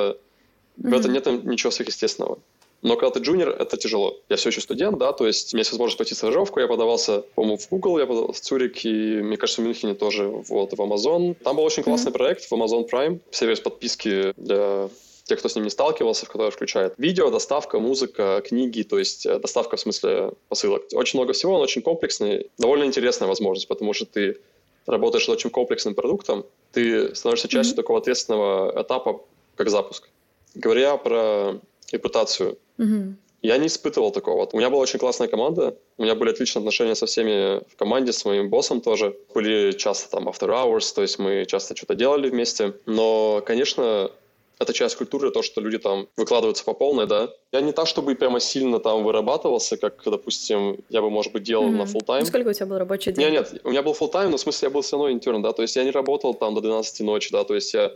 mm-hmm. 0.78 0.90
в 0.90 0.94
этом 0.94 1.12
нет 1.12 1.26
ничего 1.44 1.70
сверхъестественного. 1.70 2.38
Но 2.84 2.96
когда 2.96 3.18
ты 3.18 3.20
джуниор, 3.20 3.48
это 3.48 3.78
тяжело. 3.78 4.20
Я 4.28 4.36
все 4.36 4.50
еще 4.50 4.60
студент, 4.60 4.98
да, 4.98 5.14
то 5.14 5.26
есть 5.26 5.54
у 5.54 5.56
меня 5.56 5.62
есть 5.62 5.72
возможность 5.72 5.96
пойти 5.96 6.14
стажировку. 6.14 6.60
Я 6.60 6.68
подавался, 6.68 7.24
по-моему, 7.34 7.56
в 7.56 7.66
Google, 7.70 7.98
я 7.98 8.06
подавался 8.06 8.42
в 8.42 8.44
Цюрик, 8.44 8.84
и, 8.84 9.22
мне 9.22 9.38
кажется, 9.38 9.62
в 9.62 9.64
Мюнхене 9.64 9.94
тоже, 9.94 10.28
вот, 10.28 10.74
в 10.74 10.80
Amazon. 10.80 11.34
Там 11.42 11.56
был 11.56 11.64
очень 11.64 11.82
классный 11.82 12.12
mm-hmm. 12.12 12.18
проект 12.18 12.44
в 12.44 12.52
Amazon 12.52 12.86
Prime, 12.86 13.20
сервис 13.30 13.60
подписки 13.60 14.34
для 14.36 14.90
тех, 15.24 15.38
кто 15.38 15.48
с 15.48 15.54
ним 15.54 15.64
не 15.64 15.70
сталкивался, 15.70 16.26
в 16.26 16.28
который 16.28 16.50
включает 16.50 16.92
видео, 16.98 17.30
доставка, 17.30 17.78
музыка, 17.80 18.42
книги, 18.46 18.82
то 18.82 18.98
есть 18.98 19.24
э, 19.24 19.38
доставка 19.38 19.76
в 19.76 19.80
смысле 19.80 20.32
посылок. 20.50 20.82
Очень 20.92 21.20
много 21.20 21.32
всего, 21.32 21.54
он 21.54 21.62
очень 21.62 21.80
комплексный, 21.80 22.50
довольно 22.58 22.84
интересная 22.84 23.28
возможность, 23.28 23.66
потому 23.66 23.94
что 23.94 24.04
ты 24.04 24.36
работаешь 24.84 25.26
над 25.26 25.38
очень 25.38 25.48
комплексным 25.48 25.94
продуктом, 25.94 26.44
ты 26.72 27.14
становишься 27.14 27.48
частью 27.48 27.72
mm-hmm. 27.72 27.76
такого 27.76 27.98
ответственного 28.00 28.82
этапа, 28.82 29.22
как 29.56 29.70
запуск. 29.70 30.10
Говоря 30.54 30.98
про 30.98 31.58
репутацию, 31.90 32.58
Угу. 32.78 33.14
Я 33.42 33.58
не 33.58 33.66
испытывал 33.66 34.10
такого. 34.10 34.48
У 34.52 34.56
меня 34.56 34.70
была 34.70 34.80
очень 34.80 34.98
классная 34.98 35.28
команда, 35.28 35.76
у 35.98 36.02
меня 36.02 36.14
были 36.14 36.30
отличные 36.30 36.60
отношения 36.60 36.94
со 36.94 37.04
всеми 37.04 37.62
в 37.70 37.76
команде, 37.76 38.12
с 38.12 38.24
моим 38.24 38.48
боссом 38.48 38.80
тоже. 38.80 39.14
Были 39.34 39.72
часто 39.72 40.10
там 40.10 40.28
after 40.28 40.48
hours, 40.48 40.94
то 40.94 41.02
есть 41.02 41.18
мы 41.18 41.44
часто 41.46 41.76
что-то 41.76 41.94
делали 41.94 42.30
вместе. 42.30 42.72
Но, 42.86 43.42
конечно, 43.44 44.10
это 44.58 44.72
часть 44.72 44.96
культуры, 44.96 45.30
то, 45.30 45.42
что 45.42 45.60
люди 45.60 45.78
там 45.78 46.08
выкладываются 46.16 46.64
по 46.64 46.72
полной, 46.72 47.06
да. 47.06 47.28
Я 47.52 47.60
не 47.60 47.72
так, 47.72 47.86
чтобы 47.86 48.14
прямо 48.14 48.40
сильно 48.40 48.78
там 48.78 49.04
вырабатывался, 49.04 49.76
как, 49.76 50.00
допустим, 50.04 50.78
я 50.88 51.02
бы, 51.02 51.10
может 51.10 51.32
быть, 51.32 51.42
делал 51.42 51.66
mm-hmm. 51.66 51.76
на 51.76 51.82
full 51.82 52.04
time. 52.04 52.24
Сколько 52.24 52.48
у 52.48 52.52
тебя 52.52 52.66
был 52.66 52.78
рабочий 52.78 53.12
день? 53.12 53.30
Нет, 53.30 53.52
нет, 53.52 53.60
у 53.64 53.70
меня 53.70 53.82
был 53.82 53.92
full 53.92 54.10
time, 54.10 54.28
но 54.28 54.36
в 54.36 54.40
смысле 54.40 54.66
я 54.66 54.70
был 54.70 54.80
все 54.80 54.96
равно 54.96 55.12
интерн, 55.12 55.42
да, 55.42 55.52
то 55.52 55.62
есть 55.62 55.76
я 55.76 55.84
не 55.84 55.90
работал 55.90 56.34
там 56.34 56.54
до 56.54 56.62
12 56.62 57.00
ночи, 57.00 57.30
да, 57.30 57.44
то 57.44 57.54
есть 57.54 57.74
я 57.74 57.92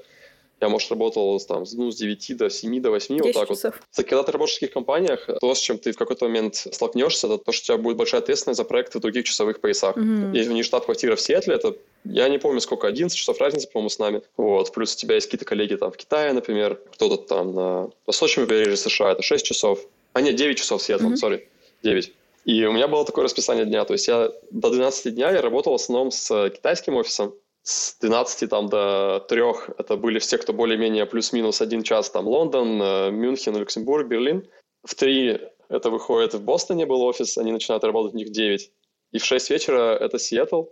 я, 0.61 0.69
может, 0.69 0.91
работал 0.91 1.39
там, 1.41 1.65
ну, 1.73 1.91
с 1.91 1.97
9 1.97 2.37
до 2.37 2.51
7, 2.51 2.81
до 2.81 2.91
8, 2.91 3.19
вот 3.19 3.33
так 3.33 3.49
часов. 3.49 3.75
вот. 3.97 4.07
Когда 4.07 4.23
ты 4.23 4.33
работаешь 4.33 4.57
в 4.57 4.61
таких 4.61 4.75
компаниях, 4.75 5.29
то, 5.41 5.55
с 5.55 5.61
чем 5.61 5.79
ты 5.79 5.93
в 5.93 5.97
какой-то 5.97 6.27
момент 6.27 6.57
столкнешься, 6.57 7.27
это 7.27 7.39
то, 7.39 7.53
что 7.53 7.63
у 7.63 7.77
тебя 7.77 7.83
будет 7.83 7.97
большая 7.97 8.21
ответственность 8.21 8.57
за 8.59 8.65
проекты 8.65 8.99
в 8.99 9.03
других 9.03 9.25
часовых 9.25 9.61
поясах. 9.61 9.97
Mm-hmm. 9.97 10.37
Если 10.37 10.51
у 10.51 10.55
них 10.55 10.65
штаб-квартира 10.65 11.15
в 11.15 11.21
Сиэтле, 11.21 11.55
это 11.55 11.77
я 12.05 12.29
не 12.29 12.39
помню, 12.39 12.61
сколько, 12.61 12.89
11 12.89 13.17
часов 13.17 13.41
разницы, 13.41 13.69
по-моему, 13.69 13.91
с 13.91 13.99
нами. 13.99 14.23
Вот. 14.37 14.73
Плюс 14.73 14.95
у 14.95 14.99
тебя 14.99 15.15
есть 15.15 15.29
какие-то 15.29 15.45
коллеги 15.45 15.77
там 15.77 15.93
в 15.93 15.97
Китае, 15.97 16.33
например, 16.33 16.81
кто-то 16.93 17.17
там 17.17 17.55
на 17.55 17.91
восточном 18.07 18.47
побережье 18.47 18.77
США, 18.77 19.13
это 19.13 19.23
6 19.23 19.45
часов. 19.45 19.81
А 20.13 20.21
нет, 20.21 20.35
9 20.37 20.59
часов 20.59 20.83
Сиэтла, 20.83 21.15
сори, 21.17 21.37
mm-hmm. 21.83 21.91
9. 21.91 22.13
И 22.47 22.65
у 22.65 22.73
меня 22.73 22.89
было 22.89 23.05
такое 23.05 23.25
расписание 23.25 23.67
дня, 23.67 23.85
то 23.85 23.93
есть 23.93 24.09
я 24.09 24.33
до 24.51 24.71
12 24.71 25.15
дня 25.15 25.31
я 25.31 25.43
работал 25.43 25.73
в 25.73 25.77
основном 25.77 26.11
с 26.11 26.49
китайским 26.49 26.97
офисом, 26.97 27.35
с 27.69 27.99
12 28.01 28.49
там, 28.49 28.69
до 28.69 29.21
3 29.29 29.43
это 29.77 29.97
были 29.97 30.19
все, 30.19 30.39
кто 30.39 30.55
более-менее 30.55 31.05
плюс-минус 31.05 31.61
один 31.61 31.83
час, 31.83 32.09
там 32.09 32.27
Лондон, 32.27 32.81
э, 32.81 33.11
Мюнхен, 33.11 33.57
Люксембург, 33.59 34.07
Берлин. 34.07 34.49
В 34.85 34.95
3 34.95 35.39
это 35.69 35.91
выходит 35.91 36.33
в 36.33 36.43
Бостоне 36.43 36.87
был 36.87 37.03
офис, 37.03 37.37
они 37.37 37.53
начинают 37.53 37.85
работать 37.85 38.15
у 38.15 38.17
них 38.17 38.29
в 38.29 38.33
9. 38.33 38.73
И 39.13 39.19
в 39.19 39.25
6 39.25 39.51
вечера 39.51 39.99
это 39.99 40.19
Сиэтл. 40.19 40.65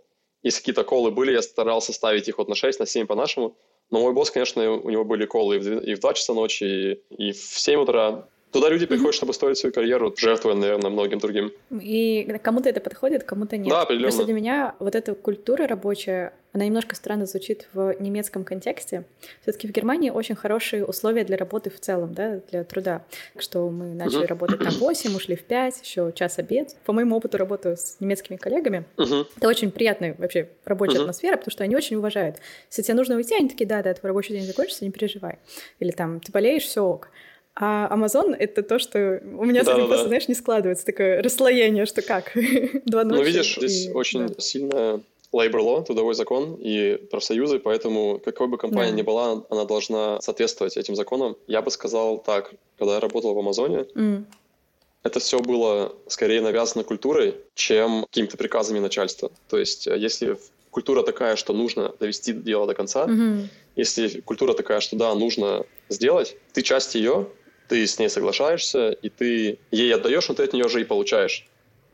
Если 0.42 0.60
какие-то 0.60 0.84
колы 0.84 1.10
были, 1.10 1.32
я 1.32 1.42
старался 1.42 1.92
ставить 1.92 2.28
их 2.28 2.38
вот 2.38 2.48
на 2.48 2.54
6, 2.54 2.80
на 2.80 2.86
7 2.86 3.06
по-нашему. 3.06 3.58
Но 3.90 4.00
мой 4.00 4.14
босс, 4.14 4.30
конечно, 4.30 4.72
у 4.72 4.88
него 4.88 5.04
были 5.04 5.26
колы 5.26 5.56
и 5.56 5.58
в, 5.58 5.82
и 5.90 5.94
в 5.94 6.00
2 6.00 6.14
часа 6.14 6.32
ночи, 6.32 6.64
и, 6.64 7.28
и 7.28 7.32
в 7.32 7.36
7 7.36 7.80
утра. 7.80 8.26
Туда 8.52 8.70
люди 8.70 8.86
приходят, 8.86 9.14
чтобы 9.14 9.34
строить 9.34 9.58
свою 9.58 9.74
карьеру, 9.74 10.14
жертвуя, 10.16 10.54
наверное, 10.54 10.90
многим 10.90 11.18
другим. 11.18 11.52
И 11.70 12.24
кому-то 12.42 12.70
это 12.70 12.80
подходит, 12.80 13.24
кому-то 13.24 13.58
нет. 13.58 13.68
Да, 13.68 13.82
определенно. 13.82 14.08
Просто 14.08 14.24
для 14.24 14.34
меня 14.34 14.74
вот 14.78 14.94
эта 14.94 15.14
культура 15.14 15.66
рабочая, 15.66 16.32
она 16.56 16.64
немножко 16.64 16.96
странно 16.96 17.26
звучит 17.26 17.68
в 17.74 17.94
немецком 18.00 18.42
контексте. 18.42 19.04
Все-таки 19.42 19.68
в 19.68 19.72
Германии 19.72 20.08
очень 20.08 20.34
хорошие 20.34 20.86
условия 20.86 21.22
для 21.22 21.36
работы 21.36 21.68
в 21.68 21.78
целом, 21.78 22.14
да, 22.14 22.40
для 22.50 22.64
труда. 22.64 23.04
Что 23.38 23.68
мы 23.68 23.92
начали 23.92 24.24
uh-huh. 24.24 24.28
работать 24.28 24.60
на 24.60 24.70
8, 24.70 25.14
ушли 25.14 25.36
в 25.36 25.44
5, 25.44 25.82
еще 25.82 26.12
час 26.14 26.38
обед. 26.38 26.74
По 26.86 26.94
моему 26.94 27.14
опыту 27.14 27.36
работы 27.36 27.76
с 27.76 27.98
немецкими 28.00 28.36
коллегами, 28.36 28.86
uh-huh. 28.96 29.26
это 29.36 29.48
очень 29.48 29.70
приятная 29.70 30.14
вообще 30.16 30.48
рабочая 30.64 30.96
uh-huh. 30.96 31.00
атмосфера, 31.02 31.36
потому 31.36 31.52
что 31.52 31.62
они 31.62 31.76
очень 31.76 31.96
уважают. 31.96 32.38
Если 32.70 32.80
тебе 32.80 32.94
нужно 32.94 33.16
уйти, 33.16 33.34
они 33.34 33.50
такие, 33.50 33.66
да, 33.66 33.82
да, 33.82 33.92
твой 33.92 34.08
рабочий 34.08 34.32
день 34.32 34.46
закончится, 34.46 34.86
не 34.86 34.90
переживай. 34.90 35.38
Или 35.78 35.90
там, 35.90 36.20
ты 36.20 36.32
болеешь, 36.32 36.62
все 36.62 36.82
ок. 36.82 37.10
А 37.54 37.94
Amazon— 37.94 38.34
это 38.38 38.62
то, 38.62 38.78
что 38.78 39.20
у 39.22 39.44
меня 39.44 39.62
да, 39.62 39.74
просто, 39.74 40.04
да. 40.04 40.08
знаешь, 40.08 40.28
не 40.28 40.34
складывается. 40.34 40.86
Такое 40.86 41.22
расслоение, 41.22 41.84
что 41.84 42.00
как? 42.00 42.32
Два 42.86 43.04
ночи. 43.04 43.18
Ну, 43.18 43.22
видишь, 43.22 43.56
здесь 43.56 43.88
и... 43.88 43.92
очень 43.92 44.26
да. 44.28 44.34
сильная 44.38 45.00
labor 45.32 45.60
law, 45.60 45.84
трудовой 45.84 46.14
закон 46.14 46.54
и 46.60 46.96
профсоюзы, 47.10 47.58
поэтому 47.58 48.20
какой 48.24 48.48
бы 48.48 48.58
компания 48.58 48.90
да. 48.90 48.96
ни 48.96 49.02
была, 49.02 49.44
она 49.50 49.64
должна 49.64 50.20
соответствовать 50.20 50.76
этим 50.76 50.96
законам. 50.96 51.36
Я 51.46 51.62
бы 51.62 51.70
сказал 51.70 52.18
так, 52.18 52.52
когда 52.78 52.94
я 52.94 53.00
работал 53.00 53.34
в 53.34 53.38
Амазоне, 53.38 53.86
mm. 53.94 54.24
это 55.02 55.20
все 55.20 55.40
было 55.40 55.94
скорее 56.08 56.40
навязано 56.40 56.84
культурой, 56.84 57.36
чем 57.54 58.02
какими-то 58.10 58.36
приказами 58.36 58.78
начальства. 58.78 59.30
То 59.48 59.58
есть 59.58 59.86
э, 59.86 59.98
если 59.98 60.38
культура 60.70 61.02
такая, 61.02 61.36
что 61.36 61.52
нужно 61.52 61.94
довести 62.00 62.32
дело 62.32 62.66
до 62.66 62.74
конца, 62.74 63.06
mm-hmm. 63.06 63.46
если 63.76 64.20
культура 64.20 64.52
такая, 64.52 64.80
что 64.80 64.96
да, 64.96 65.14
нужно 65.14 65.64
сделать, 65.88 66.36
ты 66.52 66.62
часть 66.62 66.94
ее, 66.94 67.28
ты 67.68 67.86
с 67.86 67.98
ней 67.98 68.08
соглашаешься, 68.08 68.90
и 68.90 69.08
ты 69.08 69.58
ей 69.70 69.94
отдаешь, 69.94 70.28
но 70.28 70.34
ты 70.34 70.44
от 70.44 70.52
нее 70.52 70.68
же 70.68 70.80
и 70.80 70.84
получаешь. 70.84 71.46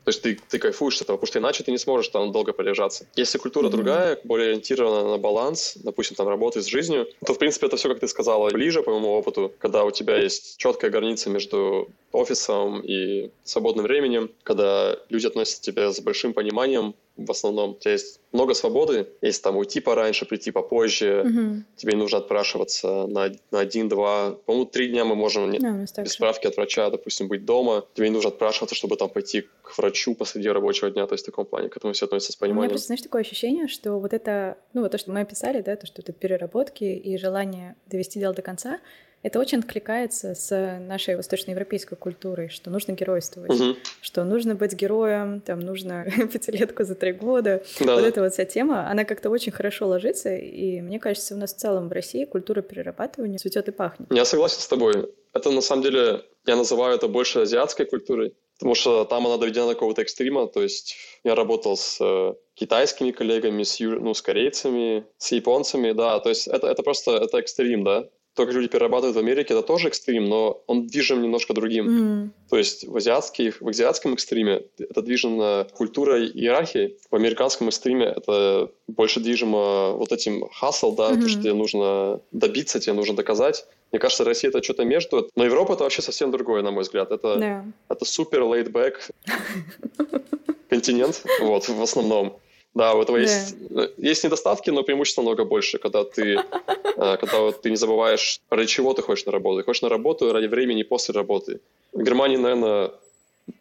То 0.03 0.09
есть 0.09 0.21
ты, 0.21 0.39
ты 0.49 0.59
кайфуешь 0.59 0.97
с 0.97 1.01
этого, 1.01 1.17
потому 1.17 1.27
что 1.27 1.39
иначе 1.39 1.63
ты 1.63 1.71
не 1.71 1.77
сможешь 1.77 2.09
там 2.09 2.31
долго 2.31 2.53
пролежаться. 2.53 3.07
Если 3.15 3.37
культура 3.37 3.67
mm-hmm. 3.67 3.71
другая, 3.71 4.19
более 4.23 4.49
ориентирована 4.49 5.09
на 5.09 5.17
баланс, 5.17 5.73
допустим, 5.75 6.15
там 6.15 6.27
работы 6.27 6.61
с 6.61 6.65
жизнью, 6.65 7.07
то, 7.25 7.33
в 7.33 7.39
принципе, 7.39 7.67
это 7.67 7.77
все, 7.77 7.89
как 7.89 7.99
ты 7.99 8.07
сказала, 8.07 8.49
ближе, 8.49 8.83
по 8.83 8.91
моему 8.91 9.11
опыту, 9.11 9.53
когда 9.59 9.85
у 9.85 9.91
тебя 9.91 10.17
есть 10.17 10.57
четкая 10.57 10.91
граница 10.91 11.29
между 11.29 11.89
офисом 12.11 12.81
и 12.81 13.31
свободным 13.43 13.85
временем, 13.85 14.29
когда 14.43 14.97
люди 15.09 15.27
относятся 15.27 15.61
к 15.61 15.65
тебе 15.65 15.91
с 15.91 15.99
большим 16.01 16.33
пониманием, 16.33 16.95
в 17.15 17.29
основном. 17.29 17.71
У 17.71 17.75
тебя 17.75 17.91
есть 17.91 18.19
много 18.31 18.53
свободы. 18.53 19.07
Если 19.21 19.41
там 19.41 19.57
уйти 19.57 19.79
пораньше, 19.79 20.25
прийти 20.25 20.51
попозже, 20.51 21.21
угу. 21.23 21.63
тебе 21.75 21.95
нужно 21.95 22.17
отпрашиваться 22.17 23.05
на, 23.07 23.31
на 23.51 23.59
один-два, 23.59 24.31
по-моему, 24.45 24.65
три 24.65 24.89
дня 24.89 25.05
мы 25.05 25.15
можем 25.15 25.51
да, 25.59 25.85
без 26.01 26.11
справки 26.11 26.47
от 26.47 26.57
врача, 26.57 26.89
допустим, 26.89 27.27
быть 27.27 27.45
дома. 27.45 27.85
Тебе 27.93 28.09
не 28.09 28.13
нужно 28.13 28.29
отпрашиваться, 28.29 28.75
чтобы 28.75 28.95
там 28.97 29.09
пойти 29.09 29.45
к 29.61 29.77
врачу 29.77 30.15
посреди 30.15 30.49
рабочего 30.49 30.89
дня. 30.89 31.05
То 31.05 31.13
есть 31.13 31.23
в 31.23 31.27
таком 31.27 31.45
плане 31.45 31.69
к 31.69 31.77
этому 31.77 31.93
все 31.93 32.05
относятся 32.05 32.33
с 32.33 32.35
пониманием. 32.35 32.59
У 32.59 32.63
меня 32.63 32.69
просто, 32.69 32.87
знаешь, 32.87 33.01
такое 33.01 33.21
ощущение, 33.21 33.67
что 33.67 33.99
вот 33.99 34.13
это, 34.13 34.57
ну 34.73 34.81
вот 34.81 34.91
то, 34.91 34.97
что 34.97 35.11
мы 35.11 35.21
описали, 35.21 35.61
да, 35.61 35.75
то, 35.75 35.85
что 35.85 36.01
это 36.01 36.13
переработки 36.13 36.83
и 36.83 37.17
желание 37.17 37.75
довести 37.85 38.19
дело 38.19 38.33
до 38.33 38.41
конца, 38.41 38.79
это 39.23 39.39
очень 39.39 39.59
откликается 39.59 40.35
с 40.35 40.79
нашей 40.81 41.15
восточноевропейской 41.15 41.97
культурой, 41.97 42.49
что 42.49 42.69
нужно 42.69 42.91
геройствовать, 42.91 43.51
угу. 43.51 43.77
что 44.01 44.25
нужно 44.25 44.53
быть 44.53 44.73
героем, 44.73 45.39
там 45.39 45.61
нужно 45.61 46.05
пятилетку 46.33 46.83
за 46.83 46.95
три 46.95 47.13
года. 47.13 47.63
Да, 47.79 47.95
вот 47.95 48.03
эта 48.03 48.21
вот 48.21 48.33
вся 48.33 48.43
тема, 48.43 48.89
она 48.89 49.05
как-то 49.05 49.29
очень 49.29 49.53
хорошо 49.53 49.87
ложится, 49.87 50.35
и 50.35 50.81
мне 50.81 50.99
кажется, 50.99 51.35
у 51.35 51.37
нас 51.37 51.53
в 51.53 51.57
целом 51.57 51.87
в 51.87 51.93
России 51.93 52.25
культура 52.25 52.61
перерабатывания 52.61 53.37
цветет 53.37 53.69
и 53.69 53.71
пахнет. 53.71 54.11
Я 54.11 54.25
согласен 54.25 54.59
с 54.59 54.67
тобой. 54.67 55.09
Это 55.33 55.49
на 55.51 55.61
самом 55.61 55.83
деле, 55.83 56.21
я 56.45 56.57
называю 56.57 56.95
это 56.95 57.07
больше 57.07 57.39
азиатской 57.39 57.85
культурой, 57.85 58.35
потому 58.59 58.75
что 58.75 59.05
там 59.05 59.25
она 59.25 59.37
доведена 59.37 59.67
до 59.67 59.73
какого-то 59.73 60.01
экстрима, 60.01 60.47
то 60.47 60.61
есть 60.61 60.95
я 61.23 61.33
работал 61.33 61.77
с 61.77 61.97
э, 62.01 62.33
китайскими 62.55 63.11
коллегами, 63.11 63.63
с, 63.63 63.79
ну, 63.79 64.13
с 64.13 64.21
корейцами, 64.21 65.05
с 65.17 65.31
японцами, 65.31 65.93
да, 65.93 66.19
то 66.19 66.29
есть 66.29 66.47
это, 66.47 66.67
это 66.67 66.83
просто 66.83 67.11
это 67.13 67.37
экстрим, 67.39 67.83
да, 67.83 68.09
то, 68.35 68.45
как 68.45 68.55
люди 68.55 68.67
перерабатывают 68.67 69.15
в 69.15 69.19
Америке, 69.19 69.53
это 69.53 69.61
тоже 69.61 69.89
экстрим, 69.89 70.25
но 70.25 70.63
он 70.65 70.87
движим 70.87 71.21
немножко 71.21 71.53
другим. 71.53 71.87
Mm. 71.87 72.29
То 72.49 72.57
есть 72.57 72.87
в, 72.87 72.97
азиатских, 72.97 73.61
в 73.61 73.67
азиатском 73.67 74.13
экстриме 74.15 74.63
это 74.79 75.01
движено 75.01 75.67
культурой 75.73 76.27
иерархии, 76.27 76.97
в 77.11 77.15
американском 77.15 77.67
экстриме 77.67 78.05
это 78.05 78.71
больше 78.87 79.19
движимо 79.19 79.91
вот 79.91 80.11
этим 80.11 80.49
хасл, 80.49 80.95
да, 80.95 81.11
mm-hmm. 81.11 81.21
то, 81.21 81.29
что 81.29 81.41
тебе 81.41 81.53
нужно 81.53 82.21
добиться, 82.31 82.79
тебе 82.79 82.93
нужно 82.93 83.15
доказать. 83.15 83.65
Мне 83.91 83.99
кажется, 83.99 84.23
Россия 84.23 84.49
это 84.49 84.63
что-то 84.63 84.83
между, 84.83 85.29
но 85.35 85.45
Европа 85.45 85.73
это 85.73 85.83
вообще 85.83 86.01
совсем 86.01 86.31
другое, 86.31 86.63
на 86.63 86.71
мой 86.71 86.81
взгляд. 86.81 87.11
Это, 87.11 87.27
yeah. 87.27 87.71
это 87.89 88.05
супер 88.05 88.41
laid-back 88.41 88.95
континент, 90.69 91.23
вот, 91.39 91.69
в 91.69 91.81
основном. 91.81 92.39
Да, 92.73 92.95
у 92.95 93.01
этого 93.01 93.17
да. 93.17 93.23
есть, 93.23 93.55
э, 93.69 93.89
есть 93.97 94.23
недостатки, 94.23 94.71
но 94.71 94.83
преимущества 94.83 95.21
много 95.21 95.45
больше, 95.45 95.77
когда 95.77 96.03
ты, 96.03 96.37
э, 96.37 97.17
когда 97.17 97.39
вот 97.39 97.61
ты 97.61 97.69
не 97.69 97.75
забываешь, 97.75 98.41
ради 98.49 98.67
чего 98.67 98.93
ты 98.93 99.01
хочешь 99.01 99.25
на 99.25 99.31
работу. 99.31 99.59
Ты 99.59 99.65
хочешь 99.65 99.83
на 99.83 99.89
работу 99.89 100.33
ради 100.33 100.47
времени 100.47 100.83
после 100.83 101.13
работы. 101.13 101.59
В 101.91 102.03
Германии, 102.03 102.37
наверное, 102.37 102.91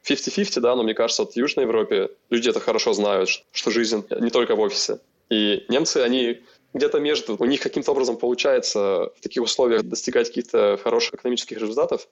50-50, 0.05 0.61
да, 0.61 0.77
но 0.77 0.83
мне 0.83 0.95
кажется, 0.95 1.23
вот 1.23 1.33
в 1.33 1.37
Южной 1.37 1.67
Европе 1.67 2.11
люди 2.31 2.49
это 2.49 2.61
хорошо 2.61 2.93
знают, 2.95 3.29
что 3.53 3.71
жизнь 3.71 4.05
не 4.21 4.31
только 4.31 4.57
в 4.57 4.61
офисе. 4.61 4.99
И 5.29 5.65
немцы, 5.69 5.99
они 5.99 6.41
где-то 6.73 6.99
между, 7.01 7.37
у 7.39 7.45
них 7.45 7.61
каким-то 7.61 7.93
образом 7.93 8.17
получается 8.17 9.13
в 9.17 9.21
таких 9.21 9.43
условиях 9.43 9.83
достигать 9.83 10.29
каких-то 10.29 10.79
хороших 10.83 11.15
экономических 11.15 11.59
результатов. 11.59 12.09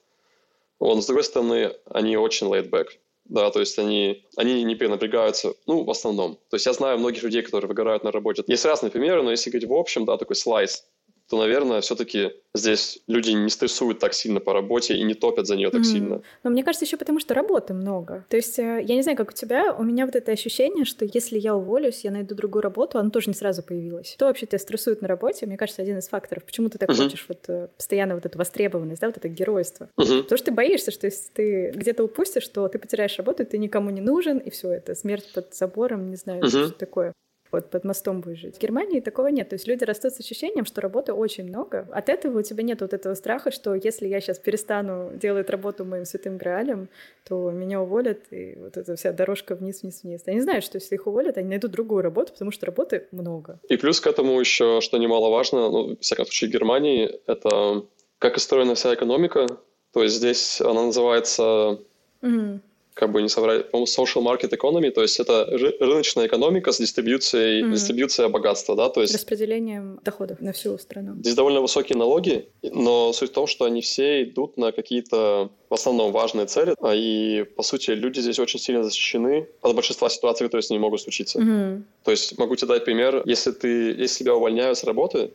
Вот, 0.79 1.01
с 1.01 1.07
другой 1.07 1.23
стороны, 1.23 1.73
они 1.89 2.17
очень 2.17 2.47
laid 2.47 2.69
back 2.69 2.89
да, 3.25 3.49
то 3.51 3.59
есть 3.59 3.79
они, 3.79 4.25
они 4.35 4.63
не 4.63 4.75
перенапрягаются, 4.75 5.53
ну, 5.67 5.83
в 5.83 5.89
основном. 5.89 6.35
То 6.49 6.55
есть 6.55 6.65
я 6.65 6.73
знаю 6.73 6.97
многих 6.97 7.23
людей, 7.23 7.41
которые 7.41 7.67
выгорают 7.69 8.03
на 8.03 8.11
работе. 8.11 8.43
Есть 8.47 8.65
разные 8.65 8.91
примеры, 8.91 9.23
но 9.23 9.31
если 9.31 9.49
говорить 9.49 9.69
в 9.69 9.73
общем, 9.73 10.05
да, 10.05 10.17
такой 10.17 10.35
слайс, 10.35 10.85
то, 11.31 11.37
наверное, 11.37 11.79
все-таки 11.79 12.33
здесь 12.53 12.99
люди 13.07 13.31
не 13.31 13.49
стрессуют 13.49 13.99
так 13.99 14.13
сильно 14.13 14.41
по 14.41 14.51
работе 14.51 14.95
и 14.95 15.03
не 15.03 15.13
топят 15.13 15.47
за 15.47 15.55
нее 15.55 15.69
так 15.69 15.79
mm. 15.79 15.85
сильно. 15.85 16.21
Но 16.43 16.49
мне 16.49 16.61
кажется, 16.61 16.83
еще 16.83 16.97
потому, 16.97 17.21
что 17.21 17.33
работы 17.33 17.73
много. 17.73 18.25
То 18.27 18.35
есть, 18.35 18.59
э, 18.59 18.83
я 18.85 18.95
не 18.95 19.01
знаю, 19.01 19.17
как 19.17 19.29
у 19.29 19.33
тебя, 19.33 19.73
у 19.73 19.83
меня 19.83 20.05
вот 20.05 20.17
это 20.17 20.33
ощущение, 20.33 20.83
что 20.83 21.05
если 21.05 21.39
я 21.39 21.55
уволюсь, 21.55 22.03
я 22.03 22.11
найду 22.11 22.35
другую 22.35 22.63
работу, 22.63 22.99
она 22.99 23.11
тоже 23.11 23.29
не 23.29 23.33
сразу 23.33 23.63
появилась. 23.63 24.11
Что 24.11 24.25
вообще 24.25 24.45
тебя 24.45 24.59
стрессует 24.59 25.01
на 25.01 25.07
работе? 25.07 25.45
Мне 25.45 25.55
кажется, 25.55 25.81
один 25.81 25.99
из 25.99 26.09
факторов. 26.09 26.43
Почему 26.43 26.67
ты 26.67 26.77
так 26.77 26.89
uh-huh. 26.89 27.01
хочешь 27.01 27.25
вот 27.29 27.45
э, 27.47 27.69
постоянно 27.77 28.15
вот 28.15 28.25
эту 28.25 28.37
востребованность, 28.37 28.99
да, 28.99 29.07
вот 29.07 29.15
это 29.15 29.29
геройство? 29.29 29.87
Uh-huh. 29.97 30.23
Потому 30.23 30.37
что 30.37 30.45
ты 30.47 30.51
боишься, 30.51 30.91
что 30.91 31.07
если 31.07 31.31
ты 31.31 31.71
где-то 31.73 32.03
упустишь, 32.03 32.49
то 32.49 32.67
ты 32.67 32.77
потеряешь 32.77 33.17
работу, 33.17 33.45
ты 33.45 33.57
никому 33.57 33.89
не 33.89 34.01
нужен, 34.01 34.37
и 34.37 34.49
все 34.49 34.69
это 34.73 34.95
смерть 34.95 35.31
под 35.33 35.55
забором, 35.55 36.09
не 36.09 36.17
знаю, 36.17 36.43
uh-huh. 36.43 36.67
что 36.67 36.71
такое 36.71 37.13
вот 37.51 37.69
под 37.69 37.83
мостом 37.83 38.21
будешь 38.21 38.39
жить. 38.39 38.57
В 38.57 38.59
Германии 38.59 38.99
такого 39.01 39.27
нет. 39.27 39.49
То 39.49 39.55
есть 39.55 39.67
люди 39.67 39.83
растут 39.83 40.13
с 40.13 40.19
ощущением, 40.19 40.65
что 40.65 40.81
работы 40.81 41.13
очень 41.13 41.45
много. 41.45 41.87
От 41.91 42.09
этого 42.09 42.39
у 42.39 42.41
тебя 42.41 42.63
нет 42.63 42.81
вот 42.81 42.93
этого 42.93 43.13
страха, 43.13 43.51
что 43.51 43.75
если 43.75 44.07
я 44.07 44.21
сейчас 44.21 44.39
перестану 44.39 45.11
делать 45.15 45.49
работу 45.49 45.83
моим 45.85 46.05
святым 46.05 46.37
граалем, 46.37 46.89
то 47.27 47.51
меня 47.51 47.81
уволят, 47.81 48.19
и 48.31 48.55
вот 48.57 48.77
эта 48.77 48.95
вся 48.95 49.11
дорожка 49.11 49.55
вниз-вниз-вниз. 49.55 50.23
Они 50.25 50.39
знают, 50.39 50.63
что 50.63 50.77
если 50.77 50.95
их 50.95 51.07
уволят, 51.07 51.37
они 51.37 51.49
найдут 51.49 51.71
другую 51.71 52.01
работу, 52.01 52.31
потому 52.33 52.51
что 52.51 52.65
работы 52.65 53.07
много. 53.11 53.59
И 53.67 53.77
плюс 53.77 53.99
к 53.99 54.07
этому 54.07 54.39
еще, 54.39 54.79
что 54.81 54.97
немаловажно, 54.97 55.69
ну, 55.69 55.95
в 55.95 55.99
всяком 55.99 56.25
случае, 56.25 56.49
в 56.49 56.53
Германии, 56.53 57.19
это 57.27 57.85
как 58.19 58.37
устроена 58.37 58.75
вся 58.75 58.93
экономика. 58.93 59.47
То 59.93 60.03
есть 60.03 60.15
здесь 60.15 60.61
она 60.61 60.85
называется... 60.85 61.79
Mm 62.21 62.59
как 62.93 63.11
бы 63.11 63.21
не 63.21 63.29
соврать, 63.29 63.71
по-моему, 63.71 63.87
social 63.87 64.21
market 64.23 64.51
economy, 64.51 64.91
то 64.91 65.01
есть 65.01 65.19
это 65.19 65.45
рыночная 65.79 66.27
экономика 66.27 66.71
с 66.71 66.77
дистрибьюцией, 66.77 67.63
mm-hmm. 67.63 67.73
дистрибьюция 67.73 68.29
богатства, 68.29 68.75
да, 68.75 68.89
то 68.89 69.01
есть... 69.01 69.13
Распределением 69.13 69.99
доходов 70.03 70.41
на 70.41 70.51
всю 70.51 70.77
страну. 70.77 71.15
Здесь 71.15 71.35
довольно 71.35 71.61
высокие 71.61 71.97
налоги, 71.97 72.49
но 72.61 73.13
суть 73.13 73.31
в 73.31 73.33
том, 73.33 73.47
что 73.47 73.65
они 73.65 73.81
все 73.81 74.23
идут 74.23 74.57
на 74.57 74.71
какие-то 74.71 75.49
в 75.69 75.73
основном 75.73 76.11
важные 76.11 76.47
цели, 76.47 76.75
а 76.81 76.93
и, 76.93 77.43
по 77.43 77.63
сути, 77.63 77.91
люди 77.91 78.19
здесь 78.19 78.39
очень 78.39 78.59
сильно 78.59 78.83
защищены 78.83 79.47
от 79.61 79.73
большинства 79.73 80.09
ситуаций, 80.09 80.45
которые 80.45 80.63
с 80.63 80.69
ними 80.69 80.81
могут 80.81 81.01
случиться. 81.01 81.39
Mm-hmm. 81.39 81.83
То 82.03 82.11
есть 82.11 82.37
могу 82.37 82.55
тебе 82.55 82.67
дать 82.67 82.83
пример, 82.83 83.23
если 83.25 83.51
ты, 83.51 83.93
если 83.93 84.23
тебя 84.23 84.35
увольняют 84.35 84.77
с 84.77 84.83
работы, 84.83 85.31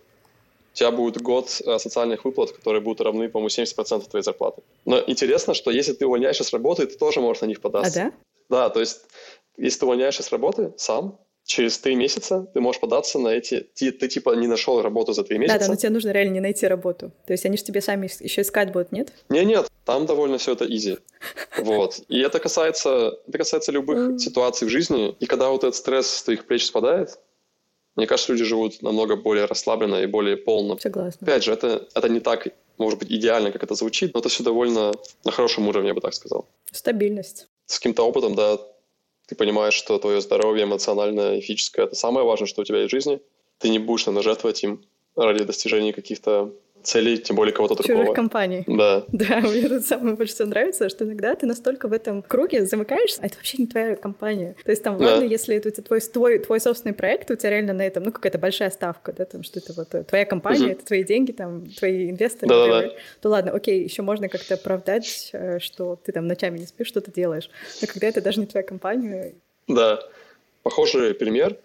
у 0.76 0.78
тебя 0.78 0.90
будет 0.90 1.22
год 1.22 1.62
э, 1.64 1.78
социальных 1.78 2.26
выплат, 2.26 2.52
которые 2.52 2.82
будут 2.82 3.00
равны, 3.00 3.30
по-моему, 3.30 3.48
70% 3.48 4.10
твоей 4.10 4.22
зарплаты. 4.22 4.62
Но 4.84 5.02
интересно, 5.06 5.54
что 5.54 5.70
если 5.70 5.94
ты 5.94 6.04
увольняешься 6.04 6.44
с 6.44 6.52
работы, 6.52 6.86
ты 6.86 6.98
тоже 6.98 7.20
можешь 7.20 7.40
на 7.40 7.46
них 7.46 7.62
податься. 7.62 8.00
А 8.00 8.04
да? 8.04 8.12
Да, 8.50 8.70
то 8.70 8.80
есть 8.80 9.00
если 9.56 9.80
ты 9.80 9.86
увольняешься 9.86 10.22
с 10.22 10.30
работы 10.30 10.74
сам, 10.76 11.18
через 11.44 11.78
три 11.78 11.94
месяца 11.94 12.46
ты 12.52 12.60
можешь 12.60 12.78
податься 12.78 13.18
на 13.18 13.28
эти... 13.28 13.66
Ты, 13.74 13.90
ты 13.90 14.06
типа 14.08 14.36
не 14.36 14.48
нашел 14.48 14.82
работу 14.82 15.14
за 15.14 15.24
три 15.24 15.38
месяца. 15.38 15.58
Да, 15.58 15.64
да, 15.64 15.70
но 15.70 15.76
тебе 15.76 15.90
нужно 15.90 16.10
реально 16.10 16.34
не 16.34 16.40
найти 16.40 16.66
работу. 16.66 17.10
То 17.26 17.32
есть 17.32 17.46
они 17.46 17.56
же 17.56 17.64
тебе 17.64 17.80
сами 17.80 18.10
еще 18.22 18.42
искать 18.42 18.70
будут, 18.70 18.92
нет? 18.92 19.12
Не, 19.30 19.46
нет, 19.46 19.70
там 19.86 20.04
довольно 20.04 20.36
все 20.36 20.52
это 20.52 20.66
изи. 20.66 20.98
Вот. 21.58 22.00
И 22.08 22.20
это 22.20 22.38
касается, 22.38 23.18
это 23.26 23.38
касается 23.38 23.72
любых 23.72 24.20
ситуаций 24.20 24.68
в 24.68 24.70
жизни. 24.70 25.16
И 25.20 25.26
когда 25.26 25.48
вот 25.48 25.64
этот 25.64 25.74
стресс 25.74 26.06
с 26.06 26.22
твоих 26.22 26.44
плеч 26.44 26.66
спадает, 26.66 27.18
мне 27.96 28.06
кажется, 28.06 28.32
люди 28.32 28.44
живут 28.44 28.82
намного 28.82 29.16
более 29.16 29.46
расслабленно 29.46 29.96
и 29.96 30.06
более 30.06 30.36
полно. 30.36 30.78
Согласна. 30.78 31.26
Опять 31.26 31.44
же, 31.44 31.52
это, 31.52 31.88
это 31.94 32.08
не 32.08 32.20
так, 32.20 32.48
может 32.78 32.98
быть, 32.98 33.10
идеально, 33.10 33.50
как 33.50 33.62
это 33.62 33.74
звучит, 33.74 34.12
но 34.12 34.20
это 34.20 34.28
все 34.28 34.44
довольно 34.44 34.92
на 35.24 35.32
хорошем 35.32 35.66
уровне, 35.66 35.88
я 35.88 35.94
бы 35.94 36.00
так 36.00 36.14
сказал. 36.14 36.46
Стабильность. 36.70 37.48
С 37.64 37.78
каким-то 37.78 38.02
опытом, 38.02 38.34
да, 38.34 38.58
ты 39.26 39.34
понимаешь, 39.34 39.74
что 39.74 39.98
твое 39.98 40.20
здоровье 40.20 40.64
эмоциональное 40.64 41.38
и 41.38 41.40
физическое– 41.40 41.82
это 41.86 41.96
самое 41.96 42.26
важное, 42.26 42.46
что 42.46 42.62
у 42.62 42.64
тебя 42.64 42.78
есть 42.78 42.90
в 42.90 42.94
жизни. 42.94 43.20
Ты 43.58 43.70
не 43.70 43.78
будешь, 43.78 44.06
наверное, 44.06 44.22
жертвовать 44.22 44.62
им 44.62 44.84
ради 45.16 45.44
достижения 45.44 45.92
каких-то 45.92 46.52
целей, 46.86 47.18
тем 47.18 47.36
более 47.36 47.52
кого-то 47.52 47.74
другого. 47.74 47.98
Чужих 47.98 48.14
компаний. 48.14 48.64
Да. 48.66 49.04
Да, 49.08 49.40
мне 49.42 49.68
тут 49.68 49.84
самое 49.84 50.16
больше 50.16 50.34
всего 50.34 50.48
нравится, 50.48 50.88
что 50.88 51.04
иногда 51.04 51.34
ты 51.34 51.46
настолько 51.46 51.88
в 51.88 51.92
этом 51.92 52.22
круге 52.22 52.64
замыкаешься, 52.64 53.20
а 53.22 53.26
это 53.26 53.36
вообще 53.36 53.58
не 53.58 53.66
твоя 53.66 53.96
компания. 53.96 54.56
То 54.64 54.70
есть 54.70 54.82
там, 54.82 54.94
ладно, 54.94 55.20
да. 55.20 55.24
если 55.24 55.56
это 55.56 55.70
твой, 55.82 56.00
твой, 56.00 56.38
твой 56.38 56.60
собственный 56.60 56.94
проект, 56.94 57.30
у 57.30 57.34
тебя 57.36 57.50
реально 57.50 57.72
на 57.72 57.82
этом, 57.82 58.04
ну, 58.04 58.12
какая-то 58.12 58.38
большая 58.38 58.70
ставка, 58.70 59.12
да, 59.12 59.24
там, 59.24 59.42
что 59.42 59.58
это 59.58 59.72
вот 59.74 59.94
э, 59.94 60.04
твоя 60.04 60.24
компания, 60.24 60.66
угу. 60.66 60.72
это 60.72 60.86
твои 60.86 61.04
деньги, 61.04 61.32
там, 61.32 61.66
твои 61.66 62.10
инвесторы, 62.10 62.48
да, 62.48 62.66
да, 62.66 62.82
да. 62.82 62.94
то 63.20 63.28
ладно, 63.28 63.52
окей, 63.52 63.82
еще 63.82 64.02
можно 64.02 64.28
как-то 64.28 64.54
оправдать, 64.54 65.30
э, 65.32 65.58
что 65.58 65.96
ты 65.96 66.12
там 66.12 66.26
ночами 66.26 66.58
не 66.58 66.66
спишь, 66.66 66.88
что-то 66.88 67.10
делаешь. 67.10 67.50
Но 67.80 67.88
когда 67.88 68.06
это 68.06 68.20
даже 68.20 68.40
не 68.40 68.46
твоя 68.46 68.64
компания... 68.64 69.34
Да, 69.68 70.00
похожий 70.62 71.14
пример 71.14 71.56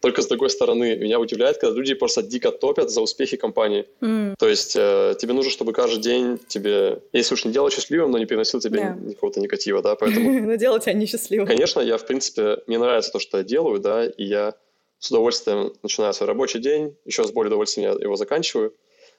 только 0.00 0.22
с 0.22 0.26
другой 0.26 0.50
стороны, 0.50 0.96
меня 0.96 1.18
удивляет, 1.18 1.58
когда 1.58 1.74
люди 1.74 1.94
просто 1.94 2.22
дико 2.22 2.52
топят 2.52 2.90
за 2.90 3.00
успехи 3.00 3.36
компании. 3.36 3.86
Mm. 4.00 4.34
То 4.38 4.48
есть 4.48 4.76
э, 4.76 5.14
тебе 5.18 5.32
нужно, 5.32 5.50
чтобы 5.50 5.72
каждый 5.72 6.00
день 6.00 6.38
тебе, 6.48 7.02
если 7.12 7.34
уж 7.34 7.44
не 7.44 7.52
делать 7.52 7.72
счастливым, 7.72 8.10
но 8.10 8.18
не 8.18 8.26
приносил 8.26 8.60
тебе 8.60 8.80
yeah. 8.80 9.00
никакого-то 9.00 9.40
негатива, 9.40 9.82
да, 9.82 9.96
поэтому... 9.96 10.40
Но 10.46 10.54
делать 10.56 10.84
тебя 10.84 10.92
несчастливым. 10.92 11.46
Конечно, 11.46 11.80
я, 11.80 11.96
в 11.96 12.06
принципе, 12.06 12.58
мне 12.66 12.78
нравится 12.78 13.10
то, 13.12 13.18
что 13.18 13.38
я 13.38 13.44
делаю, 13.44 13.80
да, 13.80 14.04
и 14.06 14.24
я 14.24 14.54
с 14.98 15.10
удовольствием 15.10 15.72
начинаю 15.82 16.12
свой 16.12 16.28
рабочий 16.28 16.60
день, 16.60 16.96
еще 17.04 17.24
с 17.24 17.32
более 17.32 17.48
удовольствием 17.48 17.90
я 17.90 17.98
его 17.98 18.16
заканчиваю, 18.16 18.74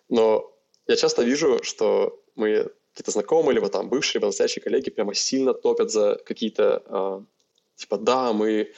но 0.10 0.52
я 0.88 0.96
часто 0.96 1.24
вижу, 1.24 1.60
что 1.63 2.20
мы 2.36 2.70
какие-то 2.94 3.12
знакомые, 3.12 3.56
либо 3.56 3.70
там 3.70 3.90
бывшие, 3.90 4.20
либо 4.20 4.28
настоящие 4.28 4.63
коллеги 4.63 4.90
прямо 4.90 5.13
сильно 5.13 5.54
топят 5.54 5.92
за 5.92 6.20
какие-то 6.26 6.84
а, 6.86 7.24
типа, 7.78 7.98
да, 7.98 8.34
мы, 8.34 8.72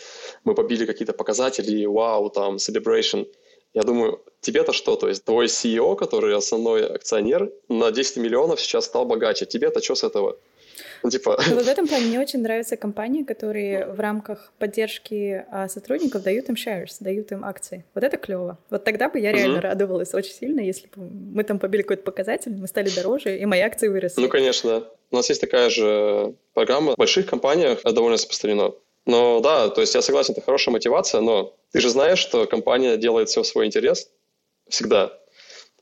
мы 0.43 0.53
побили 0.53 0.85
какие-то 0.85 1.13
показатели, 1.13 1.85
вау, 1.85 2.29
там, 2.29 2.57
celebration. 2.57 3.27
Я 3.73 3.83
думаю, 3.83 4.21
тебе-то 4.41 4.73
что? 4.73 4.95
То 4.95 5.07
есть 5.07 5.23
твой 5.23 5.45
CEO, 5.45 5.95
который 5.95 6.35
основной 6.35 6.85
акционер, 6.85 7.51
на 7.69 7.91
10 7.91 8.17
миллионов 8.17 8.59
сейчас 8.59 8.85
стал 8.85 9.05
богаче. 9.05 9.45
Тебе-то 9.45 9.81
что 9.81 9.95
с 9.95 10.03
этого? 10.03 10.37
Ну, 11.03 11.09
типа... 11.09 11.39
Ну, 11.47 11.55
вот 11.55 11.65
в 11.65 11.69
этом 11.69 11.87
плане 11.89 12.07
мне 12.07 12.19
очень 12.19 12.41
нравятся 12.41 12.75
компании, 12.77 13.23
которые 13.23 13.85
в 13.85 13.99
рамках 13.99 14.51
поддержки 14.59 15.45
а, 15.51 15.67
сотрудников 15.69 16.23
дают 16.23 16.49
им 16.49 16.55
shares, 16.55 16.97
дают 16.99 17.31
им 17.31 17.45
акции. 17.45 17.85
Вот 17.93 18.03
это 18.03 18.17
клево. 18.17 18.57
Вот 18.69 18.83
тогда 18.83 19.09
бы 19.09 19.19
я 19.19 19.31
реально 19.31 19.57
mm-hmm. 19.57 19.61
радовалась 19.61 20.13
очень 20.13 20.33
сильно, 20.33 20.61
если 20.61 20.87
бы 20.87 21.03
мы 21.35 21.43
там 21.43 21.59
побили 21.59 21.83
какой-то 21.83 22.03
показатель, 22.03 22.53
мы 22.55 22.67
стали 22.67 22.89
дороже, 22.89 23.37
и 23.37 23.45
мои 23.45 23.61
акции 23.61 23.87
выросли. 23.87 24.21
Ну, 24.21 24.29
конечно. 24.29 24.83
У 25.11 25.15
нас 25.15 25.29
есть 25.29 25.41
такая 25.41 25.69
же 25.69 26.33
программа 26.53 26.93
в 26.93 26.97
больших 26.97 27.25
компаниях, 27.25 27.81
довольно 27.83 28.13
распространено. 28.13 28.73
Но 29.09 29.39
да, 29.39 29.69
то 29.69 29.81
есть 29.81 29.95
я 29.95 30.03
согласен, 30.03 30.33
это 30.33 30.41
хорошая 30.41 30.71
мотивация, 30.71 31.19
но 31.21 31.55
ты 31.71 31.81
же 31.81 31.89
знаешь, 31.89 32.19
что 32.19 32.45
компания 32.45 32.95
делает 32.95 33.29
все 33.29 33.41
в 33.41 33.47
свой 33.47 33.65
интерес 33.65 34.07
всегда. 34.69 35.11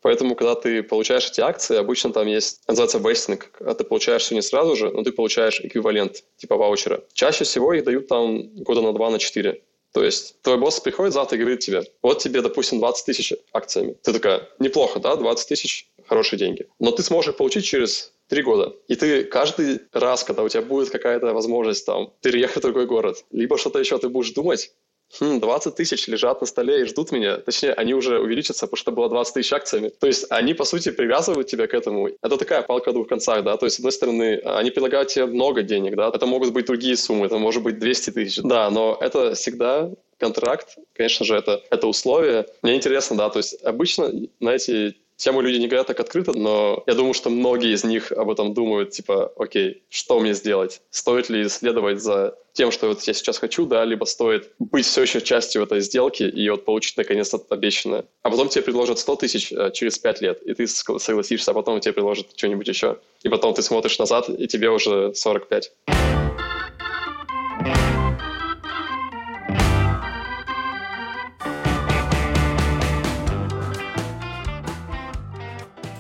Поэтому, 0.02 0.34
когда 0.34 0.56
ты 0.56 0.82
получаешь 0.82 1.30
эти 1.30 1.42
акции, 1.42 1.76
обычно 1.76 2.14
там 2.14 2.26
есть, 2.26 2.62
называется 2.70 3.00
вестинг, 3.00 3.52
когда 3.52 3.74
ты 3.74 3.84
получаешь 3.84 4.22
все 4.22 4.36
не 4.36 4.42
сразу 4.42 4.78
же, 4.78 4.92
но 4.92 5.04
ты 5.04 5.12
получаешь 5.12 5.60
эквивалент, 5.60 6.24
типа 6.38 6.56
ваучера. 6.56 7.04
Чаще 7.12 7.44
всего 7.44 7.74
их 7.74 7.84
дают 7.84 8.08
там 8.08 8.48
года 8.64 8.80
на 8.80 8.94
два, 8.94 9.10
на 9.10 9.20
четыре. 9.20 9.62
То 9.92 10.06
есть 10.06 10.42
твой 10.42 10.58
босс 10.58 10.80
приходит 10.80 11.14
завтра 11.14 11.38
и 11.38 11.42
говорит 11.42 11.60
тебе, 11.60 11.84
вот 12.02 12.20
тебе, 12.20 12.42
допустим, 12.42 12.80
20 12.80 13.06
тысяч 13.06 13.34
акциями. 13.52 13.98
Ты 14.04 14.14
такая, 14.14 14.48
неплохо, 14.60 15.02
да, 15.02 15.18
20 15.18 15.50
тысяч, 15.50 15.90
хорошие 16.08 16.40
деньги. 16.40 16.68
Но 16.80 16.92
ты 16.92 17.04
сможешь 17.04 17.36
получить 17.36 17.66
через 17.66 18.14
Три 18.28 18.42
года. 18.42 18.76
И 18.88 18.96
ты 18.96 19.24
каждый 19.24 19.80
раз, 19.94 20.24
когда 20.24 20.44
у 20.44 20.50
тебя 20.50 20.62
будет 20.62 20.90
какая-то 20.90 21.34
возможность 21.34 21.86
там 21.86 22.12
переехать 22.22 22.58
в 22.58 22.62
другой 22.62 22.86
город, 22.86 23.24
либо 23.32 23.58
что-то 23.58 23.80
еще, 23.80 23.98
ты 23.98 24.10
будешь 24.10 24.32
думать, 24.32 24.72
хм, 25.20 25.40
20 25.40 25.76
тысяч 25.76 26.08
лежат 26.08 26.42
на 26.42 26.48
столе 26.48 26.82
и 26.82 26.86
ждут 26.86 27.12
меня. 27.12 27.38
Точнее, 27.38 27.74
они 27.74 27.94
уже 27.94 28.20
увеличатся, 28.20 28.68
потому 28.68 28.78
что 28.78 28.92
было 28.92 29.10
20 29.10 29.34
тысяч 29.34 29.54
акциями. 29.54 29.90
То 29.90 30.08
есть 30.08 30.26
они, 30.30 30.54
по 30.54 30.66
сути, 30.66 30.92
привязывают 30.92 31.48
тебя 31.48 31.68
к 31.68 31.74
этому. 31.74 32.10
Это 32.22 32.38
такая 32.38 32.62
палка 32.62 32.90
о 32.90 32.94
двух 32.94 33.08
концах, 33.08 33.44
да. 33.44 33.56
То 33.58 33.66
есть, 33.66 33.78
с 33.78 33.80
одной 33.80 33.92
стороны, 33.92 34.42
они 34.44 34.72
предлагают 34.72 35.10
тебе 35.10 35.26
много 35.26 35.64
денег, 35.64 35.96
да. 35.96 36.12
Это 36.14 36.26
могут 36.26 36.52
быть 36.52 36.66
другие 36.66 36.98
суммы, 36.98 37.28
это 37.28 37.38
может 37.38 37.64
быть 37.64 37.80
200 37.80 38.12
тысяч. 38.12 38.42
Да, 38.44 38.70
но 38.70 38.98
это 39.00 39.36
всегда 39.36 39.90
контракт, 40.20 40.78
конечно 40.94 41.26
же, 41.26 41.36
это, 41.36 41.62
это 41.70 41.88
условие. 41.88 42.46
Мне 42.62 42.76
интересно, 42.76 43.16
да, 43.16 43.30
то 43.30 43.38
есть 43.38 43.64
обычно 43.64 44.12
на 44.40 44.50
эти 44.50 44.98
тему 45.18 45.42
люди 45.42 45.58
не 45.58 45.68
говорят 45.68 45.88
так 45.88 46.00
открыто, 46.00 46.32
но 46.34 46.84
я 46.88 46.94
думаю, 46.94 47.14
что 47.14 47.30
многие 47.30 47.74
из 47.74 47.84
них 47.84 48.12
об 48.12 48.30
этом 48.30 48.54
думают, 48.54 48.92
типа, 48.92 49.34
окей, 49.38 49.84
что 49.90 50.20
мне 50.20 50.34
сделать? 50.34 50.82
Стоит 50.90 51.30
ли 51.30 51.50
следовать 51.50 52.02
за 52.02 52.38
тем, 52.54 52.72
что 52.72 52.88
вот 52.88 53.04
я 53.04 53.14
сейчас 53.14 53.38
хочу, 53.38 53.66
да, 53.66 53.84
либо 53.86 54.06
стоит 54.06 54.52
быть 54.58 54.86
все 54.86 55.04
еще 55.04 55.22
частью 55.22 55.64
этой 55.64 55.82
сделки 55.82 56.24
и 56.24 56.50
вот 56.50 56.66
получить 56.66 56.98
наконец-то 56.98 57.40
обещанное. 57.50 58.06
А 58.24 58.30
потом 58.30 58.50
тебе 58.50 58.64
предложат 58.64 59.00
100 59.00 59.16
тысяч 59.18 59.52
э, 59.52 59.72
через 59.74 60.00
5 60.00 60.22
лет, 60.22 60.42
и 60.42 60.54
ты 60.54 60.68
согласишься, 60.68 61.52
а 61.52 61.54
потом 61.54 61.80
тебе 61.80 61.94
предложат 61.94 62.28
что-нибудь 62.36 62.68
еще. 62.68 62.98
И 63.24 63.30
потом 63.30 63.54
ты 63.54 63.62
смотришь 63.62 64.00
назад, 64.00 64.30
и 64.30 64.48
тебе 64.48 64.70
уже 64.70 65.14
45. 65.14 65.72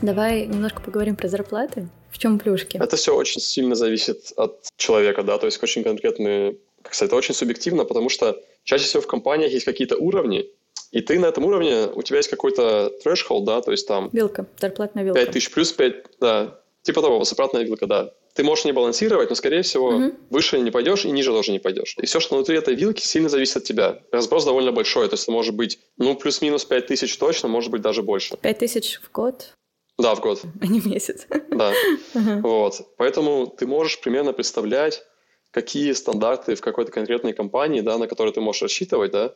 Давай 0.08 0.46
немножко 0.46 0.82
поговорим 0.82 1.18
про 1.18 1.28
зарплаты. 1.28 1.90
В 2.10 2.18
чем 2.18 2.40
плюшки? 2.40 2.78
Это 2.78 2.96
все 2.96 3.14
очень 3.14 3.42
сильно 3.42 3.76
зависит 3.76 4.32
от 4.38 4.64
человека, 4.78 5.22
да, 5.22 5.38
то 5.38 5.48
есть 5.48 5.62
очень 5.62 5.84
конкретные, 5.84 6.56
как 6.82 6.94
сказать, 6.94 7.10
это 7.10 7.18
очень 7.18 7.34
субъективно, 7.34 7.84
потому 7.84 8.08
что 8.08 8.42
чаще 8.64 8.86
всего 8.86 9.02
в 9.02 9.08
компаниях 9.08 9.52
есть 9.52 9.66
какие-то 9.66 9.98
уровни, 9.98 10.50
и 10.92 11.02
ты 11.02 11.20
на 11.20 11.26
этом 11.26 11.44
уровне, 11.44 11.88
у 11.94 12.02
тебя 12.04 12.20
есть 12.20 12.30
какой-то 12.30 12.94
threshold, 13.06 13.44
да, 13.44 13.62
то 13.62 13.72
есть 13.72 13.86
там... 13.86 14.10
Вилка, 14.14 14.48
зарплатная 14.58 15.04
вилка. 15.04 15.20
5 15.20 15.32
тысяч 15.32 15.52
плюс 15.52 15.74
5, 15.74 15.96
да, 16.22 16.58
типа 16.84 17.02
того, 17.02 17.26
зарплатная 17.26 17.64
вилка, 17.64 17.86
да. 17.86 18.14
Ты 18.34 18.46
можешь 18.46 18.64
не 18.64 18.72
балансировать, 18.72 19.28
но, 19.30 19.36
скорее 19.36 19.64
всего, 19.64 19.90
угу. 19.90 20.14
выше 20.30 20.58
не 20.60 20.72
пойдешь 20.72 21.04
и 21.04 21.12
ниже 21.12 21.32
тоже 21.32 21.52
не 21.52 21.60
пойдешь. 21.60 21.98
И 22.02 22.06
все, 22.06 22.22
что 22.22 22.36
внутри 22.36 22.58
этой 22.58 22.76
вилки, 22.76 23.02
сильно 23.02 23.28
зависит 23.28 23.58
от 23.58 23.64
тебя. 23.66 24.00
Разброс 24.14 24.46
довольно 24.46 24.72
большой, 24.72 25.10
то 25.10 25.16
есть 25.16 25.24
это 25.24 25.34
может 25.34 25.54
быть, 25.54 25.80
ну, 25.98 26.16
плюс-минус 26.16 26.64
5 26.64 26.88
тысяч 26.88 27.18
точно, 27.18 27.50
может 27.50 27.72
быть 27.72 27.82
даже 27.82 28.04
больше. 28.04 28.38
5 28.38 28.58
тысяч 28.58 29.02
в 29.04 29.12
год? 29.12 29.54
Да, 29.98 30.14
в 30.14 30.22
год. 30.22 30.42
А 30.62 30.68
не 30.68 30.80
в 30.80 30.86
месяц. 30.88 31.28
Да. 31.50 31.74
Вот. 32.14 32.82
Поэтому 32.98 33.48
ты 33.48 33.66
можешь 33.66 34.00
примерно 34.00 34.32
представлять, 34.34 35.04
какие 35.52 35.92
стандарты 35.94 36.56
в 36.56 36.62
какой-то 36.62 36.92
конкретной 36.92 37.34
компании, 37.34 37.82
да, 37.82 37.98
на 37.98 38.08
которые 38.08 38.34
ты 38.34 38.42
можешь 38.42 38.62
рассчитывать, 38.62 39.12
да, 39.12 39.34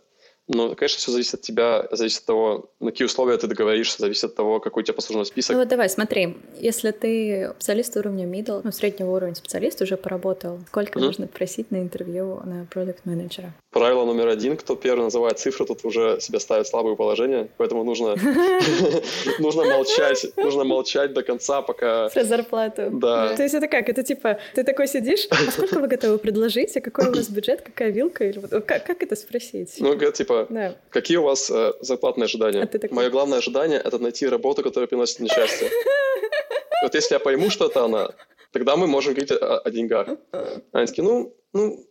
ну, 0.54 0.76
конечно, 0.76 0.98
все 0.98 1.12
зависит 1.12 1.36
от 1.36 1.42
тебя, 1.42 1.88
зависит 1.92 2.20
от 2.20 2.26
того, 2.26 2.70
на 2.80 2.92
какие 2.92 3.06
условия 3.06 3.38
ты 3.38 3.48
договоришься, 3.48 4.00
зависит 4.00 4.26
от 4.26 4.36
того, 4.36 4.60
какой 4.60 4.84
у 4.84 4.86
тебя 4.86 4.94
послужной 4.94 5.26
список. 5.26 5.54
Ну 5.54 5.60
вот 5.60 5.68
давай, 5.68 5.90
смотри, 5.90 6.38
если 6.60 6.92
ты 6.92 7.54
специалист 7.58 7.96
уровня 7.98 8.26
middle, 8.26 8.62
ну, 8.64 8.72
среднего 8.72 9.12
уровня 9.12 9.36
специалист, 9.36 9.82
уже 9.82 9.98
поработал, 9.98 10.60
сколько 10.68 11.00
mm-hmm. 11.00 11.04
нужно 11.04 11.28
просить 11.28 11.72
на 11.72 11.78
интервью 11.78 12.42
на 12.46 12.66
продукт 12.70 13.06
менеджера 13.06 13.54
Правило 13.72 14.06
номер 14.06 14.28
один, 14.28 14.58
кто 14.58 14.76
первый 14.76 15.04
называет 15.04 15.40
цифры, 15.40 15.66
тот 15.66 15.86
уже 15.86 16.20
себя 16.20 16.40
ставит 16.40 16.68
в 16.68 16.70
слабое 16.70 16.96
положение, 16.96 17.48
поэтому 17.58 17.84
нужно, 17.84 18.16
нужно 19.40 19.64
молчать, 19.64 20.26
нужно 20.36 20.64
молчать 20.66 21.14
до 21.14 21.24
конца, 21.24 21.62
пока... 21.62 22.10
Про 22.10 22.24
зарплату. 22.24 22.90
Да. 22.92 23.36
То 23.36 23.44
есть 23.44 23.56
это 23.56 23.68
как? 23.68 23.88
Это 23.88 24.04
типа, 24.04 24.40
ты 24.56 24.64
такой 24.64 24.88
сидишь, 24.88 25.28
а 25.30 25.36
сколько 25.52 25.80
вы 25.80 25.88
готовы 25.88 26.18
предложить, 26.18 26.76
а 26.76 26.82
какой 26.82 27.08
у 27.08 27.14
вас 27.14 27.30
бюджет, 27.30 27.62
какая 27.62 27.92
вилка? 27.92 28.26
Или 28.26 28.40
вот, 28.40 28.66
как, 28.66 28.86
как 28.86 29.04
это 29.04 29.16
спросить? 29.16 29.76
Ну, 29.80 29.96
типа, 30.12 30.41
да. 30.50 30.76
Какие 30.90 31.18
у 31.18 31.24
вас 31.24 31.50
э, 31.50 31.74
зарплатные 31.82 32.26
ожидания? 32.26 32.64
А 32.64 32.68
такой... 32.68 32.90
Мое 32.96 33.10
главное 33.10 33.40
ожидание— 33.40 33.80
это 33.84 34.00
найти 34.00 34.28
работу, 34.28 34.64
которая 34.64 34.88
приносит 34.88 35.20
мне 35.20 35.30
счастье. 35.30 35.70
Вот 36.84 36.96
если 36.96 37.16
я 37.16 37.20
пойму, 37.20 37.50
что 37.50 37.68
это 37.68 37.86
она, 37.86 38.10
тогда 38.52 38.76
мы 38.76 38.88
можем 38.88 39.14
говорить 39.14 39.32
о, 39.32 39.60
о 39.60 39.70
деньгах. 39.70 40.08
Они 40.72 40.88
такие, 40.88 41.04
ну, 41.04 41.34
ну, 41.54 41.86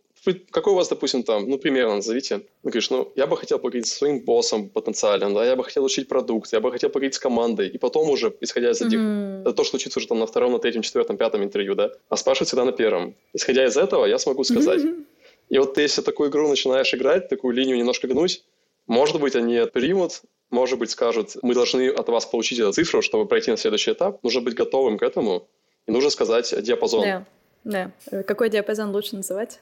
какой 0.51 0.73
у 0.73 0.75
вас, 0.75 0.89
допустим, 0.89 1.23
там, 1.23 1.49
ну, 1.49 1.57
примерно 1.57 1.95
назовите. 1.95 2.41
Ну, 2.63 2.69
говоришь, 2.69 2.89
ну, 2.89 3.11
я 3.15 3.25
бы 3.25 3.37
хотел 3.37 3.57
поговорить 3.57 3.87
со 3.87 3.95
своим 3.95 4.19
боссом 4.19 4.69
потенциальным, 4.69 5.33
да, 5.33 5.45
я 5.45 5.55
бы 5.55 5.63
хотел 5.63 5.83
учить 5.83 6.07
продукт, 6.07 6.53
я 6.53 6.59
бы 6.59 6.71
хотел 6.71 6.89
поговорить 6.89 7.15
с 7.15 7.19
командой, 7.19 7.67
и 7.69 7.77
потом 7.77 8.09
уже, 8.09 8.33
исходя 8.41 8.71
из 8.71 8.81
этих, 8.81 8.99
mm-hmm. 8.99 9.41
это 9.41 9.53
то, 9.53 9.63
что 9.63 9.77
учится 9.77 9.99
уже 9.99 10.07
там 10.07 10.19
на 10.19 10.25
втором, 10.25 10.51
на 10.51 10.59
третьем, 10.59 10.83
четвертом, 10.83 11.17
пятом 11.17 11.43
интервью, 11.43 11.75
да, 11.75 11.91
а 12.09 12.17
спрашивать 12.17 12.49
всегда 12.49 12.65
на 12.65 12.71
первом. 12.71 13.15
Исходя 13.33 13.65
из 13.65 13.77
этого, 13.77 14.05
я 14.05 14.19
смогу 14.19 14.43
сказать, 14.43 14.81
mm-hmm 14.81 15.05
И 15.51 15.57
вот 15.59 15.73
ты, 15.73 15.81
если 15.81 16.01
такую 16.01 16.29
игру 16.29 16.47
начинаешь 16.47 16.93
играть, 16.93 17.27
такую 17.27 17.53
линию 17.53 17.77
немножко 17.77 18.07
гнуть, 18.07 18.45
может 18.87 19.19
быть, 19.19 19.35
они 19.35 19.59
примут, 19.71 20.21
может 20.49 20.79
быть, 20.79 20.91
скажут, 20.91 21.35
мы 21.41 21.53
должны 21.53 21.89
от 21.89 22.07
вас 22.07 22.25
получить 22.25 22.59
эту 22.59 22.71
цифру, 22.71 23.01
чтобы 23.01 23.25
пройти 23.25 23.51
на 23.51 23.57
следующий 23.57 23.91
этап. 23.91 24.23
Нужно 24.23 24.39
быть 24.39 24.53
готовым 24.53 24.97
к 24.97 25.03
этому, 25.03 25.45
и 25.87 25.91
нужно 25.91 26.09
сказать 26.09 26.55
диапазон. 26.63 27.03
Да, 27.03 27.25
да. 27.65 28.23
Какой 28.23 28.49
диапазон 28.49 28.91
лучше 28.91 29.17
называть? 29.17 29.59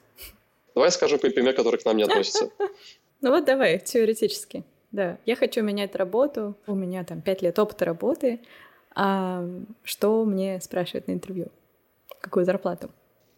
Давай 0.75 0.91
скажем 0.91 1.17
какой 1.17 1.31
пример, 1.31 1.55
который 1.55 1.79
к 1.79 1.85
нам 1.85 1.97
не 1.97 2.03
относится. 2.03 2.51
Ну 3.21 3.31
вот 3.31 3.43
давай, 3.43 3.79
теоретически. 3.79 4.63
Да, 4.93 5.17
я 5.25 5.35
хочу 5.35 5.61
менять 5.61 5.93
работу, 5.93 6.55
у 6.67 6.73
меня 6.73 7.03
там 7.03 7.21
пять 7.21 7.41
лет 7.41 7.59
опыта 7.59 7.83
работы, 7.83 8.39
а 8.95 9.43
что 9.83 10.23
мне 10.23 10.61
спрашивают 10.61 11.07
на 11.09 11.11
интервью? 11.11 11.47
Какую 12.21 12.45
зарплату? 12.45 12.89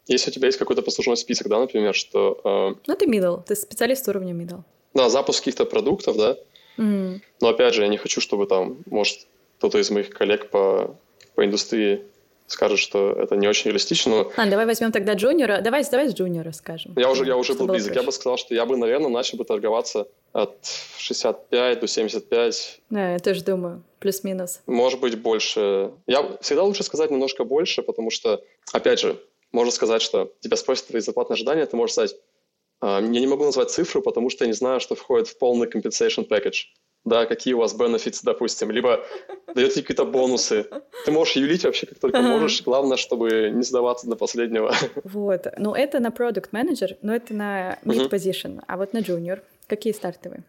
Если 0.07 0.31
у 0.31 0.33
тебя 0.33 0.47
есть 0.47 0.57
какой-то 0.57 0.81
послужной 0.81 1.17
список, 1.17 1.47
да, 1.47 1.59
например, 1.59 1.93
что... 1.93 2.39
Э... 2.43 2.81
Ну, 2.87 2.95
ты 2.95 3.05
middle, 3.05 3.43
ты 3.45 3.55
специалист 3.55 4.07
уровня 4.07 4.33
middle. 4.33 4.63
Да, 4.93 5.09
запуск 5.09 5.39
каких-то 5.39 5.65
продуктов, 5.65 6.17
да. 6.17 6.37
Mm. 6.77 7.19
Но 7.39 7.47
опять 7.49 7.73
же, 7.73 7.83
я 7.83 7.87
не 7.87 7.97
хочу, 7.97 8.21
чтобы 8.21 8.47
там, 8.47 8.77
может, 8.85 9.27
кто-то 9.57 9.77
из 9.77 9.89
моих 9.91 10.09
коллег 10.09 10.49
по, 10.49 10.95
по 11.35 11.45
индустрии 11.45 12.03
скажет, 12.51 12.79
что 12.79 13.11
это 13.11 13.35
не 13.35 13.47
очень 13.47 13.67
реалистично. 13.67 14.11
Но... 14.11 14.31
А, 14.35 14.49
давай 14.49 14.65
возьмем 14.65 14.91
тогда 14.91 15.13
джуниора. 15.13 15.61
Давай, 15.61 15.83
давай 15.89 16.09
с 16.09 16.13
джуниора 16.13 16.51
скажем. 16.51 16.93
Я 16.97 17.09
уже, 17.09 17.25
я 17.25 17.37
уже 17.37 17.53
был 17.53 17.67
близок. 17.67 17.95
Я 17.95 18.03
бы 18.03 18.11
сказал, 18.11 18.37
что 18.37 18.53
я 18.53 18.65
бы, 18.65 18.77
наверное, 18.77 19.09
начал 19.09 19.37
бы 19.37 19.45
торговаться 19.45 20.07
от 20.33 20.57
65 20.97 21.79
до 21.79 21.87
75. 21.87 22.81
Да, 22.89 23.13
я 23.13 23.19
тоже 23.19 23.43
думаю. 23.43 23.83
Плюс-минус. 23.99 24.61
Может 24.65 24.99
быть, 24.99 25.19
больше. 25.19 25.91
Я 26.07 26.37
всегда 26.41 26.63
лучше 26.63 26.83
сказать 26.83 27.11
немножко 27.11 27.43
больше, 27.43 27.83
потому 27.83 28.09
что, 28.09 28.43
опять 28.73 28.99
же, 28.99 29.19
можно 29.51 29.71
сказать, 29.71 30.01
что 30.01 30.33
тебя 30.39 30.57
спросят 30.57 30.87
твои 30.87 31.01
зарплатные 31.01 31.35
ожидания, 31.35 31.65
ты 31.65 31.75
можешь 31.75 31.93
сказать, 31.93 32.15
«А, 32.79 32.99
я 33.01 33.19
не 33.19 33.27
могу 33.27 33.45
назвать 33.45 33.71
цифру, 33.71 34.01
потому 34.01 34.29
что 34.29 34.43
я 34.43 34.47
не 34.47 34.53
знаю, 34.53 34.79
что 34.79 34.95
входит 34.95 35.27
в 35.27 35.37
полный 35.37 35.67
compensation 35.67 36.27
package 36.27 36.67
да, 37.03 37.25
какие 37.25 37.53
у 37.53 37.59
вас 37.59 37.75
benefits, 37.75 38.19
допустим, 38.23 38.69
либо 38.71 39.03
даете 39.55 39.81
какие-то 39.81 40.05
бонусы. 40.05 40.67
Ты 41.05 41.11
можешь 41.11 41.35
юлить 41.35 41.63
вообще 41.63 41.87
как 41.87 41.99
только 41.99 42.21
можешь, 42.21 42.61
главное, 42.61 42.97
чтобы 42.97 43.49
не 43.49 43.63
сдаваться 43.63 44.07
до 44.07 44.15
последнего. 44.15 44.73
Вот, 45.03 45.47
ну 45.57 45.73
это 45.73 45.99
на 45.99 46.07
product 46.07 46.51
manager, 46.51 46.97
но 47.01 47.15
это 47.15 47.33
на 47.33 47.79
mid 47.83 48.09
position, 48.09 48.61
а 48.67 48.77
вот 48.77 48.93
на 48.93 48.99
junior 48.99 49.41
какие 49.67 49.93
стартовые? 49.93 50.43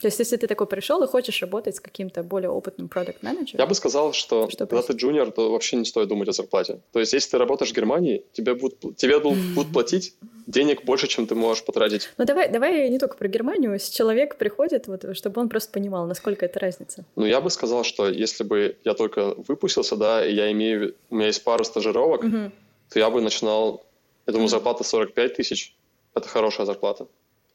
То 0.00 0.08
есть, 0.08 0.18
если 0.18 0.36
ты 0.36 0.46
такой 0.46 0.66
пришел 0.66 1.02
и 1.02 1.06
хочешь 1.06 1.40
работать 1.40 1.76
с 1.76 1.80
каким-то 1.80 2.22
более 2.22 2.50
опытным 2.50 2.88
продукт 2.88 3.22
менеджером 3.22 3.60
Я 3.60 3.66
бы 3.66 3.74
сказал, 3.74 4.12
что, 4.12 4.50
что 4.50 4.66
когда 4.66 4.82
ты 4.82 4.92
джуниор, 4.92 5.30
то 5.30 5.50
вообще 5.50 5.76
не 5.76 5.86
стоит 5.86 6.08
думать 6.08 6.28
о 6.28 6.32
зарплате. 6.32 6.80
То 6.92 7.00
есть, 7.00 7.14
если 7.14 7.30
ты 7.30 7.38
работаешь 7.38 7.70
в 7.70 7.74
Германии, 7.74 8.22
тебе 8.32 8.54
будут, 8.54 8.96
тебе 8.96 9.18
будут 9.54 9.72
платить 9.72 10.14
денег 10.46 10.84
больше, 10.84 11.06
чем 11.06 11.26
ты 11.26 11.34
можешь 11.34 11.64
потратить. 11.64 12.10
Ну, 12.18 12.24
давай, 12.26 12.50
давай 12.50 12.90
не 12.90 12.98
только 12.98 13.16
про 13.16 13.26
Германию. 13.28 13.72
Если 13.72 13.92
человек 13.92 14.36
приходит, 14.36 14.86
вот, 14.86 15.16
чтобы 15.16 15.40
он 15.40 15.48
просто 15.48 15.72
понимал, 15.72 16.06
насколько 16.06 16.44
это 16.44 16.60
разница. 16.60 17.06
Ну, 17.16 17.24
я 17.24 17.40
бы 17.40 17.50
сказал, 17.50 17.82
что 17.82 18.08
если 18.08 18.44
бы 18.44 18.76
я 18.84 18.92
только 18.92 19.34
выпустился, 19.48 19.96
да, 19.96 20.24
и 20.26 20.34
я 20.34 20.52
имею, 20.52 20.94
у 21.08 21.16
меня 21.16 21.28
есть 21.28 21.42
пару 21.42 21.64
стажировок, 21.64 22.22
угу. 22.22 22.52
то 22.90 22.98
я 22.98 23.08
бы 23.08 23.22
начинал, 23.22 23.82
я 24.26 24.32
думаю, 24.34 24.48
зарплата 24.48 24.84
45 24.84 25.34
тысяч. 25.34 25.74
Это 26.14 26.28
хорошая 26.28 26.66
зарплата 26.66 27.06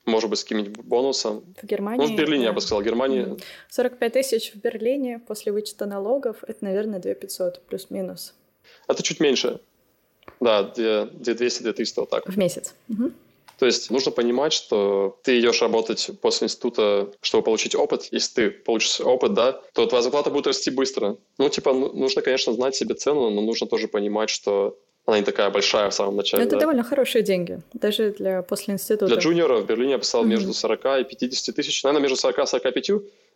может 0.05 0.29
быть, 0.29 0.39
с 0.39 0.43
каким-нибудь 0.43 0.83
бонусом. 0.83 1.43
В 1.61 1.65
Германии? 1.65 2.05
Ну, 2.05 2.13
в 2.13 2.17
Берлине, 2.17 2.43
да. 2.43 2.49
я 2.49 2.53
бы 2.53 2.61
сказал, 2.61 2.81
Германии. 2.81 3.37
45 3.69 4.13
тысяч 4.13 4.53
в 4.53 4.57
Берлине 4.57 5.19
после 5.19 5.51
вычета 5.51 5.85
налогов, 5.85 6.43
это, 6.47 6.63
наверное, 6.63 6.99
2 6.99 7.13
500 7.13 7.61
плюс-минус. 7.61 8.33
Это 8.87 9.03
чуть 9.03 9.19
меньше. 9.19 9.61
Да, 10.39 10.63
где, 10.63 11.05
где 11.05 11.33
200, 11.33 11.63
2300, 11.63 12.01
вот 12.01 12.09
так. 12.09 12.27
В 12.27 12.37
месяц. 12.37 12.73
Угу. 12.89 13.11
То 13.59 13.67
есть 13.67 13.91
нужно 13.91 14.11
понимать, 14.11 14.53
что 14.53 15.19
ты 15.21 15.39
идешь 15.39 15.61
работать 15.61 16.09
после 16.19 16.45
института, 16.45 17.11
чтобы 17.21 17.43
получить 17.43 17.75
опыт. 17.75 18.07
Если 18.09 18.33
ты 18.33 18.49
получишь 18.49 18.99
опыт, 19.01 19.35
да, 19.35 19.61
то 19.73 19.85
твоя 19.85 20.01
зарплата 20.01 20.31
будет 20.31 20.47
расти 20.47 20.71
быстро. 20.71 21.17
Ну, 21.37 21.47
типа, 21.47 21.71
ну, 21.71 21.93
нужно, 21.93 22.23
конечно, 22.23 22.53
знать 22.53 22.75
себе 22.75 22.95
цену, 22.95 23.29
но 23.29 23.41
нужно 23.41 23.67
тоже 23.67 23.87
понимать, 23.87 24.31
что 24.31 24.79
она 25.05 25.17
не 25.19 25.25
такая 25.25 25.49
большая 25.49 25.89
в 25.89 25.93
самом 25.93 26.15
начале. 26.15 26.43
Но 26.43 26.47
это 26.47 26.55
да. 26.55 26.61
довольно 26.61 26.83
хорошие 26.83 27.23
деньги, 27.23 27.59
даже 27.73 28.11
для 28.11 28.43
после 28.43 28.75
института. 28.75 29.07
Для 29.07 29.17
джуниора 29.17 29.57
в 29.57 29.65
Берлине 29.65 29.93
я 29.93 29.97
писал 29.97 30.23
mm-hmm. 30.23 30.27
между 30.27 30.53
40 30.53 30.85
и 31.01 31.03
50 31.03 31.55
тысяч. 31.55 31.83
Наверное, 31.83 32.03
между 32.03 32.17
40 32.17 32.39
и 32.39 32.45
45. 32.47 32.89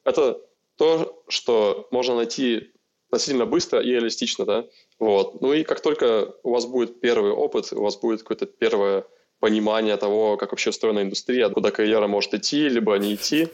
Это 0.04 0.42
то, 0.78 1.24
что 1.28 1.88
можно 1.92 2.16
найти 2.16 2.72
относительно 3.10 3.46
быстро 3.46 3.82
и 3.82 3.90
реалистично, 3.90 4.46
да. 4.46 4.66
Вот. 5.00 5.42
Ну 5.42 5.54
и 5.54 5.64
как 5.64 5.82
только 5.82 6.34
у 6.44 6.52
вас 6.52 6.66
будет 6.66 7.02
первый 7.02 7.32
опыт, 7.32 7.74
у 7.74 7.82
вас 7.82 7.98
будет 7.98 8.22
какое-то 8.22 8.46
первое 8.46 9.06
понимание 9.40 9.98
того, 9.98 10.38
как 10.38 10.52
вообще 10.52 10.70
устроена 10.70 11.02
индустрия, 11.02 11.50
куда 11.50 11.72
карьера 11.72 12.08
может 12.08 12.34
идти, 12.34 12.70
либо 12.70 12.96
не 12.98 13.16
идти, 13.16 13.48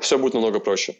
все 0.00 0.18
будет 0.18 0.34
намного 0.34 0.60
проще. 0.60 0.96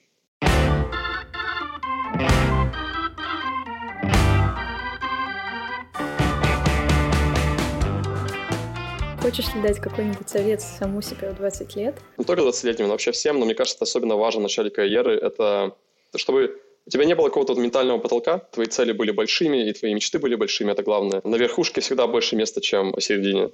Хочешь 9.30 9.54
ли 9.54 9.62
дать 9.62 9.78
какой-нибудь 9.78 10.28
совет 10.28 10.60
саму 10.60 11.00
себе 11.02 11.30
в 11.30 11.36
20 11.36 11.76
лет? 11.76 11.94
Не 12.18 12.24
только 12.24 12.42
20-летним, 12.42 12.86
но 12.86 12.90
вообще 12.94 13.12
всем, 13.12 13.38
но 13.38 13.44
мне 13.44 13.54
кажется, 13.54 13.76
это 13.76 13.84
особенно 13.84 14.16
важно 14.16 14.40
в 14.40 14.42
начале 14.42 14.70
карьеры, 14.70 15.14
это 15.14 15.76
чтобы 16.16 16.60
у 16.84 16.90
тебя 16.90 17.04
не 17.04 17.14
было 17.14 17.28
какого-то 17.28 17.54
ментального 17.54 17.98
потолка, 17.98 18.38
твои 18.38 18.66
цели 18.66 18.90
были 18.90 19.12
большими, 19.12 19.68
и 19.68 19.72
твои 19.72 19.94
мечты 19.94 20.18
были 20.18 20.34
большими, 20.34 20.72
это 20.72 20.82
главное. 20.82 21.20
На 21.22 21.36
верхушке 21.36 21.80
всегда 21.80 22.08
больше 22.08 22.34
места, 22.34 22.60
чем 22.60 22.92
посередине 22.92 23.52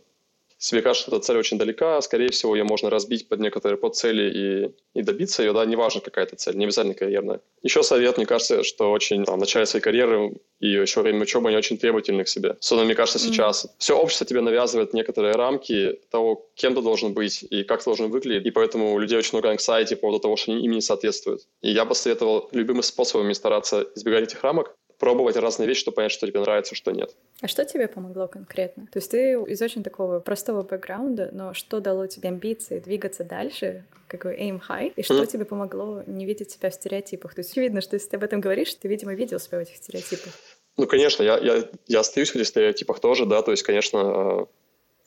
себе 0.59 0.83
кажется, 0.83 1.11
эта 1.11 1.21
цель 1.21 1.37
очень 1.37 1.59
далека, 1.59 2.01
скорее 2.01 2.31
всего, 2.31 2.57
ее 2.57 2.65
можно 2.65 2.89
разбить 2.89 3.29
под 3.29 3.41
некоторые 3.41 3.79
подцели 3.79 4.73
и, 4.95 4.99
и 4.99 5.03
добиться 5.03 5.43
ее, 5.43 5.53
да, 5.53 5.65
неважно 5.65 6.01
какая 6.01 6.25
это 6.25 6.37
цель, 6.37 6.57
не 6.57 6.65
обязательно 6.65 6.95
карьерная. 6.95 7.41
Еще 7.63 7.83
совет, 7.83 8.17
мне 8.17 8.27
кажется, 8.27 8.63
что 8.63 8.91
очень 8.91 9.25
там, 9.25 9.37
в 9.37 9.41
начале 9.41 9.67
своей 9.67 9.83
карьеры 9.83 10.37
и 10.61 10.69
еще 10.69 11.03
время 11.03 11.23
учебы 11.23 11.49
они 11.49 11.59
очень 11.59 11.77
требовательны 11.77 12.25
к 12.25 12.29
себе. 12.29 12.57
Особенно, 12.61 12.87
мне 12.87 12.95
кажется, 12.95 13.19
сейчас. 13.19 13.67
Mm. 13.67 13.69
Все 13.79 13.99
общество 13.99 14.27
тебе 14.27 14.41
навязывает 14.41 14.95
некоторые 14.95 15.35
рамки 15.35 16.01
того, 16.11 16.49
кем 16.55 16.75
ты 16.75 16.81
должен 16.81 17.13
быть 17.13 17.43
и 17.43 17.63
как 17.63 17.81
ты 17.81 17.85
должен 17.87 18.11
выглядеть, 18.11 18.47
и 18.47 18.51
поэтому 18.51 18.95
у 18.95 18.99
людей 18.99 19.19
очень 19.19 19.39
много 19.39 19.53
anxiety 19.53 19.95
по 19.97 20.03
поводу 20.03 20.21
того, 20.21 20.37
что 20.37 20.53
они 20.53 20.65
им 20.65 20.73
не 20.73 20.81
соответствуют. 20.81 21.43
И 21.61 21.71
я 21.71 21.85
бы 21.85 21.95
советовал 21.95 22.49
любыми 22.53 22.81
способами 22.81 23.35
стараться 23.35 23.87
избегать 23.95 24.25
этих 24.25 24.43
рамок, 24.43 24.75
пробовать 24.99 25.37
разные 25.37 25.69
вещи, 25.69 25.81
чтобы 25.81 25.97
понять, 25.97 26.13
что 26.13 26.27
тебе 26.27 26.41
нравится, 26.41 26.75
что 26.75 26.91
нет. 26.91 27.15
А 27.41 27.49
что 27.49 27.65
тебе 27.65 27.89
помогло 27.89 28.29
конкретно? 28.29 28.87
То 28.91 28.99
есть 28.99 29.11
ты 29.11 29.33
из 29.33 29.61
очень 29.61 29.83
такого 29.83 30.21
простого 30.21 30.63
бэкграунда, 30.63 31.31
но 31.33 31.55
что 31.55 31.81
дало 31.81 32.07
тебе 32.07 32.31
амбиции 32.31 32.79
двигаться 32.79 33.25
дальше, 33.25 33.85
какой 34.09 34.37
aim 34.39 34.61
high, 34.69 34.93
и 34.95 35.03
что 35.03 35.23
mm. 35.23 35.27
тебе 35.27 35.45
помогло 35.45 36.03
не 36.07 36.25
видеть 36.25 36.51
себя 36.51 36.71
в 36.71 36.75
стереотипах? 36.75 37.35
То 37.35 37.41
есть 37.41 37.57
видно, 37.57 37.81
что 37.81 37.95
если 37.95 38.09
ты 38.09 38.17
об 38.17 38.25
этом 38.25 38.41
говоришь, 38.41 38.73
ты, 38.75 38.89
видимо, 38.89 39.15
видел 39.15 39.39
себя 39.39 39.59
в 39.59 39.63
этих 39.63 39.77
стереотипах. 39.77 40.33
Ну, 40.77 40.87
конечно, 40.87 41.23
я, 41.23 41.39
я, 41.39 41.65
я 41.87 42.01
остаюсь 42.01 42.31
в 42.31 42.37
этих 42.37 42.47
стереотипах 42.47 43.01
тоже, 43.01 43.27
да, 43.27 43.43
то 43.43 43.51
есть, 43.51 43.63
конечно, 43.63 44.01
а, 44.01 44.47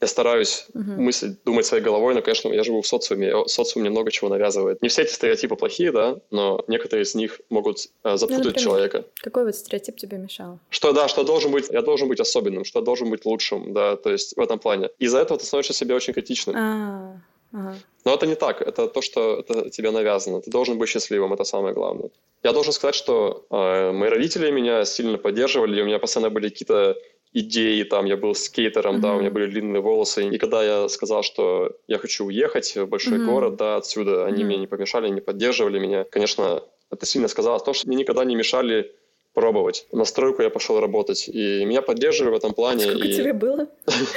я 0.02 0.08
стараюсь 0.08 0.68
uh-huh. 0.74 0.98
мыслить, 0.98 1.44
думать 1.44 1.66
своей 1.66 1.84
головой, 1.84 2.14
но, 2.14 2.22
конечно, 2.22 2.50
я 2.50 2.64
живу 2.64 2.82
в 2.82 2.88
социуме, 2.88 3.48
социум 3.48 3.82
мне 3.82 3.90
много 3.90 4.12
чего 4.12 4.30
навязывает. 4.30 4.82
Не 4.82 4.88
все 4.88 5.02
эти 5.02 5.14
стереотипы 5.14 5.56
плохие, 5.56 5.92
да, 5.92 6.18
но 6.32 6.64
некоторые 6.68 7.04
из 7.04 7.16
них 7.16 7.42
могут 7.50 7.90
э, 8.04 8.18
запутать 8.18 8.56
ну, 8.56 8.62
человека. 8.62 9.06
Какой 9.22 9.46
вот 9.46 9.56
стереотип 9.56 9.98
тебе 9.98 10.18
мешал? 10.18 10.60
Что, 10.70 10.94
да, 10.94 11.08
что 11.08 11.24
должен 11.24 11.52
быть, 11.52 11.70
я 11.70 11.82
должен 11.82 12.08
быть 12.08 12.20
особенным, 12.20 12.64
что 12.64 12.82
должен 12.82 13.10
быть 13.10 13.26
лучшим, 13.26 13.74
да, 13.74 13.98
то 13.98 14.10
есть 14.10 14.38
в 14.38 14.40
этом 14.40 14.60
плане. 14.60 14.90
Из-за 15.00 15.20
этого 15.20 15.38
ты 15.38 15.46
становишься 15.46 15.74
себе 15.74 15.96
очень 15.96 16.14
критичным. 16.14 16.56
А, 16.56 17.22
ага. 17.52 17.76
Но 18.06 18.14
это 18.14 18.26
не 18.26 18.36
так, 18.36 18.62
это 18.62 18.88
то, 18.88 19.02
что 19.02 19.40
это 19.40 19.70
тебе 19.70 19.92
навязано. 19.92 20.42
Ты 20.42 20.50
должен 20.50 20.78
быть 20.78 20.90
счастливым, 20.90 21.34
это 21.34 21.44
самое 21.44 21.74
главное. 21.74 22.10
Я 22.44 22.54
должен 22.54 22.72
сказать, 22.72 22.96
что 22.96 23.46
э, 23.50 23.92
мои 23.92 24.10
родители 24.10 24.50
меня 24.50 24.86
сильно 24.86 25.18
поддерживали, 25.18 25.82
у 25.82 25.86
меня 25.86 26.00
постоянно 26.00 26.30
были 26.30 26.48
какие-то 26.48 26.96
идеи, 27.34 27.84
там, 27.84 28.06
я 28.06 28.18
был 28.18 28.36
скейтером, 28.36 28.98
mm-hmm. 28.98 29.02
да, 29.02 29.16
у 29.16 29.20
меня 29.20 29.32
были 29.32 29.46
длинные 29.46 29.82
волосы, 29.82 30.30
и 30.30 30.38
когда 30.38 30.64
я 30.64 30.90
сказал, 30.90 31.24
что 31.24 31.76
я 31.88 31.98
хочу 31.98 32.26
уехать 32.26 32.76
в 32.76 32.86
большой 32.88 33.20
mm-hmm. 33.20 33.26
город, 33.26 33.56
да, 33.56 33.76
отсюда, 33.78 34.26
они 34.26 34.44
mm-hmm. 34.44 34.46
мне 34.46 34.58
не 34.58 34.68
помешали, 34.68 35.10
не 35.10 35.22
поддерживали 35.22 35.80
меня, 35.80 36.04
конечно, 36.04 36.64
это 36.92 37.06
сильно 37.06 37.28
сказалось, 37.28 37.64
то, 37.64 37.74
что 37.74 37.88
мне 37.88 37.98
никогда 37.98 38.26
не 38.26 38.36
мешали 38.36 38.92
пробовать. 39.34 39.86
На 39.92 40.06
стройку 40.06 40.42
я 40.42 40.50
пошел 40.50 40.80
работать, 40.80 41.30
и 41.30 41.64
меня 41.66 41.82
поддерживали 41.82 42.34
в 42.34 42.38
этом 42.38 42.54
плане. 42.54 42.82
Сколько 42.82 43.08
и... 43.08 43.14
тебе 43.14 43.34
было? 43.34 43.68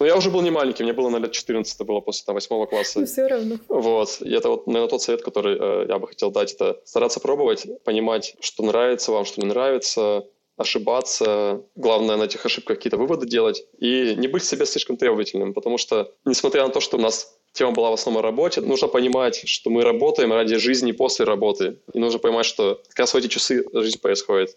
Ну, 0.00 0.06
я 0.06 0.16
уже 0.16 0.30
был 0.30 0.42
не 0.42 0.50
маленький, 0.50 0.82
мне 0.82 0.92
было 0.92 1.08
на 1.08 1.18
лет 1.18 1.32
14, 1.32 1.72
это 1.72 1.84
было 1.84 2.00
после 2.00 2.24
там, 2.26 2.34
8 2.34 2.66
класса. 2.66 3.00
Ну, 3.00 3.06
все 3.06 3.26
равно. 3.28 3.58
Вот. 3.68 4.18
И 4.20 4.32
это 4.32 4.48
вот, 4.48 4.66
наверное, 4.66 4.88
тот 4.88 5.02
совет, 5.02 5.22
который 5.22 5.56
э, 5.56 5.86
я 5.88 5.98
бы 5.98 6.08
хотел 6.08 6.32
дать, 6.32 6.52
это 6.52 6.80
стараться 6.84 7.20
пробовать, 7.20 7.66
понимать, 7.84 8.34
что 8.40 8.64
нравится 8.64 9.12
вам, 9.12 9.24
что 9.24 9.40
не 9.40 9.46
нравится, 9.46 10.26
ошибаться, 10.56 11.62
главное 11.74 12.16
на 12.16 12.24
этих 12.24 12.44
ошибках 12.46 12.76
какие-то 12.76 12.96
выводы 12.96 13.26
делать 13.26 13.64
и 13.78 14.14
не 14.16 14.28
быть 14.28 14.44
себе 14.44 14.66
слишком 14.66 14.96
требовательным, 14.96 15.52
потому 15.52 15.78
что, 15.78 16.12
несмотря 16.24 16.64
на 16.64 16.70
то, 16.70 16.80
что 16.80 16.96
у 16.96 17.00
нас 17.00 17.36
тема 17.52 17.72
была 17.72 17.90
в 17.90 17.94
основном 17.94 18.24
о 18.24 18.26
работе, 18.26 18.60
нужно 18.60 18.88
понимать, 18.88 19.42
что 19.48 19.70
мы 19.70 19.82
работаем 19.82 20.32
ради 20.32 20.56
жизни 20.56 20.92
после 20.92 21.24
работы, 21.24 21.78
и 21.92 21.98
нужно 21.98 22.18
понимать, 22.18 22.46
что 22.46 22.80
как 22.88 22.98
раз 22.98 23.14
в 23.14 23.16
эти 23.16 23.28
часы 23.28 23.64
жизнь 23.72 24.00
происходит. 24.00 24.56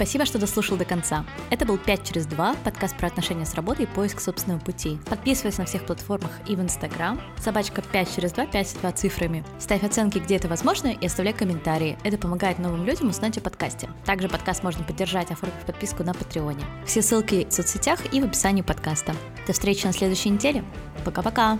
Спасибо, 0.00 0.24
что 0.24 0.38
дослушал 0.38 0.78
до 0.78 0.86
конца. 0.86 1.26
Это 1.50 1.66
был 1.66 1.76
5 1.76 2.08
через 2.08 2.24
2, 2.24 2.54
подкаст 2.64 2.96
про 2.96 3.08
отношения 3.08 3.44
с 3.44 3.54
работой 3.54 3.84
и 3.84 3.86
поиск 3.86 4.22
собственного 4.22 4.58
пути. 4.58 4.98
Подписывайся 5.10 5.60
на 5.60 5.66
всех 5.66 5.84
платформах 5.84 6.30
и 6.48 6.56
в 6.56 6.60
Инстаграм. 6.62 7.20
Собачка 7.36 7.82
5 7.82 8.14
через 8.16 8.32
2, 8.32 8.46
5 8.46 8.78
2 8.80 8.92
цифрами. 8.92 9.44
Ставь 9.58 9.84
оценки, 9.84 10.16
где 10.16 10.36
это 10.36 10.48
возможно, 10.48 10.86
и 10.86 11.04
оставляй 11.04 11.34
комментарии. 11.34 11.98
Это 12.02 12.16
помогает 12.16 12.58
новым 12.58 12.86
людям 12.86 13.10
узнать 13.10 13.36
о 13.36 13.42
подкасте. 13.42 13.90
Также 14.06 14.30
подкаст 14.30 14.62
можно 14.62 14.84
поддержать, 14.84 15.30
оформив 15.32 15.66
подписку 15.66 16.02
на 16.02 16.14
Патреоне. 16.14 16.64
Все 16.86 17.02
ссылки 17.02 17.46
в 17.50 17.52
соцсетях 17.52 18.00
и 18.10 18.22
в 18.22 18.24
описании 18.24 18.62
подкаста. 18.62 19.14
До 19.46 19.52
встречи 19.52 19.84
на 19.84 19.92
следующей 19.92 20.30
неделе. 20.30 20.64
Пока-пока. 21.04 21.58